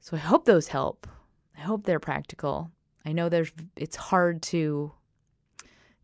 So 0.00 0.16
I 0.16 0.20
hope 0.20 0.44
those 0.44 0.68
help. 0.68 1.08
I 1.56 1.60
hope 1.62 1.84
they're 1.84 1.98
practical. 1.98 2.70
I 3.04 3.12
know 3.12 3.28
there's 3.28 3.52
it's 3.76 3.96
hard 3.96 4.42
to 4.42 4.92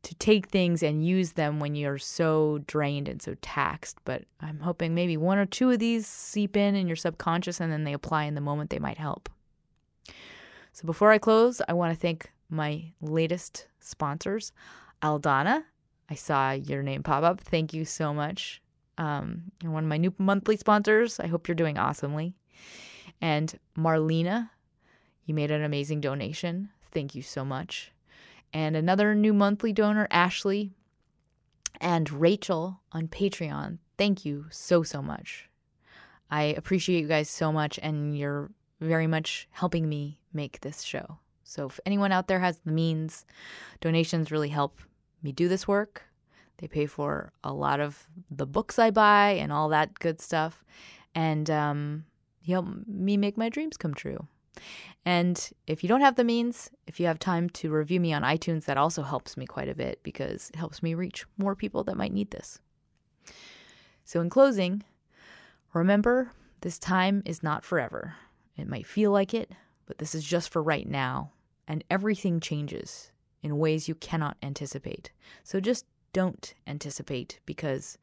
to 0.02 0.14
take 0.16 0.48
things 0.48 0.82
and 0.82 1.06
use 1.06 1.32
them 1.32 1.60
when 1.60 1.74
you're 1.74 1.98
so 1.98 2.60
drained 2.66 3.08
and 3.08 3.22
so 3.22 3.34
taxed, 3.40 3.98
but 4.04 4.24
I'm 4.40 4.60
hoping 4.60 4.94
maybe 4.94 5.16
one 5.16 5.38
or 5.38 5.46
two 5.46 5.70
of 5.70 5.78
these 5.78 6.06
seep 6.06 6.56
in 6.56 6.74
in 6.74 6.86
your 6.86 6.96
subconscious 6.96 7.60
and 7.60 7.72
then 7.72 7.84
they 7.84 7.92
apply 7.92 8.24
in 8.24 8.34
the 8.34 8.40
moment 8.40 8.70
they 8.70 8.80
might 8.80 8.98
help. 8.98 9.28
So 10.72 10.86
before 10.86 11.12
I 11.12 11.18
close, 11.18 11.60
I 11.68 11.74
want 11.74 11.92
to 11.92 12.00
thank 12.00 12.32
my 12.48 12.84
latest 13.00 13.68
sponsors, 13.80 14.52
Aldana. 15.02 15.64
I 16.10 16.14
saw 16.14 16.50
your 16.50 16.82
name 16.82 17.02
pop 17.02 17.22
up. 17.22 17.40
Thank 17.40 17.72
you 17.72 17.84
so 17.84 18.12
much. 18.12 18.60
Um, 18.98 19.44
you're 19.62 19.72
one 19.72 19.84
of 19.84 19.88
my 19.88 19.96
new 19.98 20.12
monthly 20.18 20.56
sponsors. 20.56 21.20
I 21.20 21.26
hope 21.26 21.46
you're 21.46 21.54
doing 21.54 21.78
awesomely. 21.78 22.34
And 23.20 23.56
Marlena, 23.78 24.50
you 25.24 25.34
made 25.34 25.50
an 25.50 25.62
amazing 25.62 26.00
donation. 26.00 26.70
Thank 26.90 27.14
you 27.14 27.22
so 27.22 27.44
much. 27.44 27.91
And 28.52 28.76
another 28.76 29.14
new 29.14 29.32
monthly 29.32 29.72
donor, 29.72 30.06
Ashley, 30.10 30.72
and 31.80 32.10
Rachel 32.10 32.80
on 32.92 33.08
Patreon. 33.08 33.78
Thank 33.96 34.24
you 34.24 34.46
so, 34.50 34.82
so 34.82 35.02
much. 35.02 35.48
I 36.30 36.42
appreciate 36.44 37.00
you 37.00 37.08
guys 37.08 37.28
so 37.28 37.52
much, 37.52 37.78
and 37.82 38.16
you're 38.16 38.50
very 38.80 39.06
much 39.06 39.48
helping 39.50 39.88
me 39.88 40.18
make 40.32 40.60
this 40.60 40.82
show. 40.82 41.18
So, 41.44 41.66
if 41.66 41.78
anyone 41.84 42.12
out 42.12 42.28
there 42.28 42.40
has 42.40 42.58
the 42.58 42.72
means, 42.72 43.26
donations 43.80 44.30
really 44.30 44.48
help 44.48 44.80
me 45.22 45.32
do 45.32 45.48
this 45.48 45.68
work. 45.68 46.04
They 46.58 46.68
pay 46.68 46.86
for 46.86 47.32
a 47.42 47.52
lot 47.52 47.80
of 47.80 48.08
the 48.30 48.46
books 48.46 48.78
I 48.78 48.90
buy 48.90 49.30
and 49.32 49.52
all 49.52 49.68
that 49.70 49.98
good 49.98 50.20
stuff. 50.20 50.64
And 51.14 51.50
um, 51.50 52.04
help 52.46 52.66
me 52.86 53.16
make 53.16 53.36
my 53.36 53.48
dreams 53.48 53.76
come 53.76 53.94
true. 53.94 54.26
And 55.04 55.50
if 55.66 55.82
you 55.82 55.88
don't 55.88 56.00
have 56.00 56.14
the 56.14 56.24
means, 56.24 56.70
if 56.86 57.00
you 57.00 57.06
have 57.06 57.18
time 57.18 57.50
to 57.50 57.70
review 57.70 57.98
me 57.98 58.12
on 58.12 58.22
iTunes, 58.22 58.66
that 58.66 58.76
also 58.76 59.02
helps 59.02 59.36
me 59.36 59.46
quite 59.46 59.68
a 59.68 59.74
bit 59.74 60.00
because 60.02 60.50
it 60.50 60.56
helps 60.56 60.82
me 60.82 60.94
reach 60.94 61.24
more 61.38 61.56
people 61.56 61.82
that 61.84 61.96
might 61.96 62.12
need 62.12 62.30
this. 62.30 62.60
So, 64.04 64.20
in 64.20 64.30
closing, 64.30 64.84
remember 65.72 66.32
this 66.60 66.78
time 66.78 67.22
is 67.24 67.42
not 67.42 67.64
forever. 67.64 68.14
It 68.56 68.68
might 68.68 68.86
feel 68.86 69.10
like 69.10 69.34
it, 69.34 69.50
but 69.86 69.98
this 69.98 70.14
is 70.14 70.24
just 70.24 70.50
for 70.50 70.62
right 70.62 70.88
now, 70.88 71.32
and 71.66 71.82
everything 71.90 72.38
changes 72.38 73.10
in 73.42 73.58
ways 73.58 73.88
you 73.88 73.94
cannot 73.94 74.36
anticipate. 74.42 75.10
So, 75.42 75.58
just 75.58 75.86
don't 76.12 76.54
anticipate 76.66 77.40
because 77.46 77.98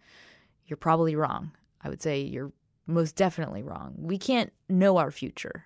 you're 0.65 0.77
probably 0.77 1.15
wrong. 1.15 1.51
I 1.81 1.89
would 1.89 2.01
say 2.01 2.19
you're 2.21 2.51
most 2.87 3.15
definitely 3.15 3.63
wrong. 3.63 3.93
We 3.97 4.17
can't 4.17 4.51
know 4.67 4.97
our 4.97 5.11
future. 5.11 5.65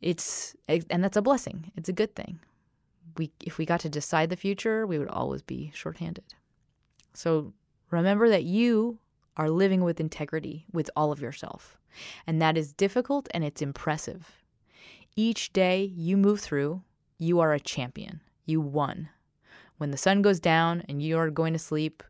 It's 0.00 0.54
and 0.68 1.02
that's 1.02 1.16
a 1.16 1.22
blessing. 1.22 1.72
It's 1.76 1.88
a 1.88 1.92
good 1.92 2.14
thing. 2.14 2.40
We 3.16 3.32
if 3.40 3.58
we 3.58 3.66
got 3.66 3.80
to 3.80 3.88
decide 3.88 4.30
the 4.30 4.36
future, 4.36 4.86
we 4.86 4.98
would 4.98 5.08
always 5.08 5.42
be 5.42 5.70
shorthanded. 5.74 6.34
So 7.14 7.52
remember 7.90 8.28
that 8.28 8.44
you 8.44 8.98
are 9.36 9.50
living 9.50 9.82
with 9.84 10.00
integrity 10.00 10.66
with 10.72 10.90
all 10.96 11.12
of 11.12 11.20
yourself. 11.20 11.78
And 12.26 12.40
that 12.42 12.56
is 12.58 12.72
difficult 12.72 13.28
and 13.32 13.44
it's 13.44 13.62
impressive. 13.62 14.42
Each 15.14 15.52
day 15.52 15.84
you 15.94 16.16
move 16.16 16.40
through, 16.40 16.82
you 17.18 17.40
are 17.40 17.52
a 17.52 17.60
champion. 17.60 18.20
You 18.44 18.60
won. 18.60 19.08
When 19.78 19.90
the 19.90 19.96
sun 19.96 20.22
goes 20.22 20.40
down 20.40 20.84
and 20.88 21.02
you 21.02 21.18
are 21.18 21.30
going 21.30 21.52
to 21.52 21.58
sleep, 21.58 22.02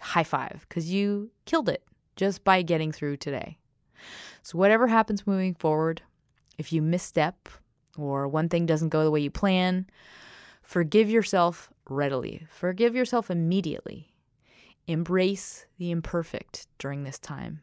high 0.00 0.24
five 0.24 0.66
because 0.68 0.90
you 0.90 1.30
killed 1.44 1.68
it 1.68 1.84
just 2.16 2.44
by 2.44 2.62
getting 2.62 2.92
through 2.92 3.16
today. 3.16 3.58
So, 4.42 4.58
whatever 4.58 4.86
happens 4.86 5.26
moving 5.26 5.54
forward, 5.54 6.02
if 6.58 6.72
you 6.72 6.82
misstep 6.82 7.48
or 7.96 8.28
one 8.28 8.48
thing 8.48 8.66
doesn't 8.66 8.90
go 8.90 9.04
the 9.04 9.10
way 9.10 9.20
you 9.20 9.30
plan, 9.30 9.86
forgive 10.62 11.08
yourself 11.08 11.70
readily, 11.88 12.46
forgive 12.50 12.94
yourself 12.94 13.30
immediately. 13.30 14.12
Embrace 14.86 15.66
the 15.78 15.90
imperfect 15.90 16.66
during 16.78 17.04
this 17.04 17.18
time 17.18 17.62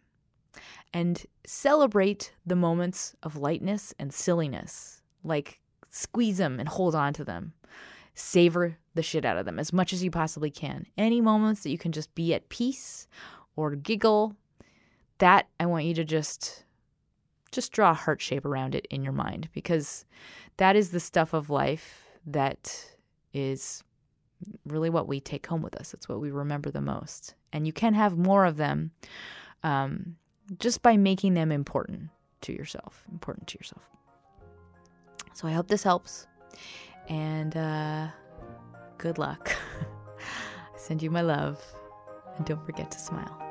and 0.94 1.26
celebrate 1.46 2.34
the 2.46 2.56
moments 2.56 3.16
of 3.24 3.36
lightness 3.36 3.94
and 4.00 4.14
silliness. 4.14 5.02
Like, 5.24 5.60
squeeze 5.90 6.38
them 6.38 6.60
and 6.60 6.70
hold 6.70 6.94
on 6.96 7.14
to 7.14 7.24
them 7.24 7.54
savor 8.16 8.78
the 8.96 9.04
shit 9.04 9.26
out 9.26 9.38
of 9.38 9.46
them 9.46 9.60
as 9.60 9.74
much 9.74 9.94
as 9.94 10.04
you 10.04 10.10
possibly 10.10 10.50
can. 10.50 10.86
Any 10.98 11.22
moments 11.22 11.64
that 11.64 11.70
you 11.70 11.78
can 11.78 11.92
just 11.92 12.16
be 12.16 12.34
at 12.34 12.50
peace 12.50 13.08
or 13.56 13.76
giggle, 13.76 14.36
that 15.20 15.48
I 15.60 15.66
want 15.66 15.86
you 15.86 15.94
to 15.96 16.04
just 16.04 16.65
just 17.56 17.72
draw 17.72 17.92
a 17.92 17.96
heart 17.96 18.22
shape 18.22 18.46
around 18.46 18.76
it 18.76 18.86
in 18.90 19.04
your 19.04 19.14
mind 19.14 19.50
because 19.54 20.06
that 20.58 20.76
is 20.76 20.92
the 20.92 21.00
stuff 21.00 21.34
of 21.34 21.50
life 21.50 22.06
that 22.26 22.96
is 23.34 23.84
really 24.66 24.90
what 24.90 25.08
we 25.08 25.20
take 25.20 25.48
home 25.48 25.62
with 25.62 25.76
us. 25.76 25.94
It's 25.94 26.10
what 26.10 26.20
we 26.20 26.32
remember 26.32 26.70
the 26.70 26.82
most. 26.82 27.36
And 27.54 27.66
you 27.66 27.74
can 27.74 27.94
have 27.94 28.18
more 28.18 28.46
of 28.46 28.58
them 28.58 28.92
um, 29.64 30.18
just 30.60 30.82
by 30.82 30.98
making 30.98 31.34
them 31.34 31.52
important 31.52 32.10
to 32.42 32.54
yourself, 32.54 33.04
important 33.12 33.48
to 33.48 33.58
yourself. 33.58 33.90
So 35.34 35.48
I 35.48 35.52
hope 35.52 35.68
this 35.68 35.84
helps. 35.84 36.28
And 37.08 37.56
uh, 37.56 38.08
good 38.98 39.18
luck. 39.18 39.52
I 40.20 40.78
send 40.78 41.02
you 41.02 41.10
my 41.10 41.22
love. 41.22 41.62
And 42.38 42.46
don't 42.46 42.66
forget 42.66 42.92
to 42.92 43.00
smile. 43.00 43.45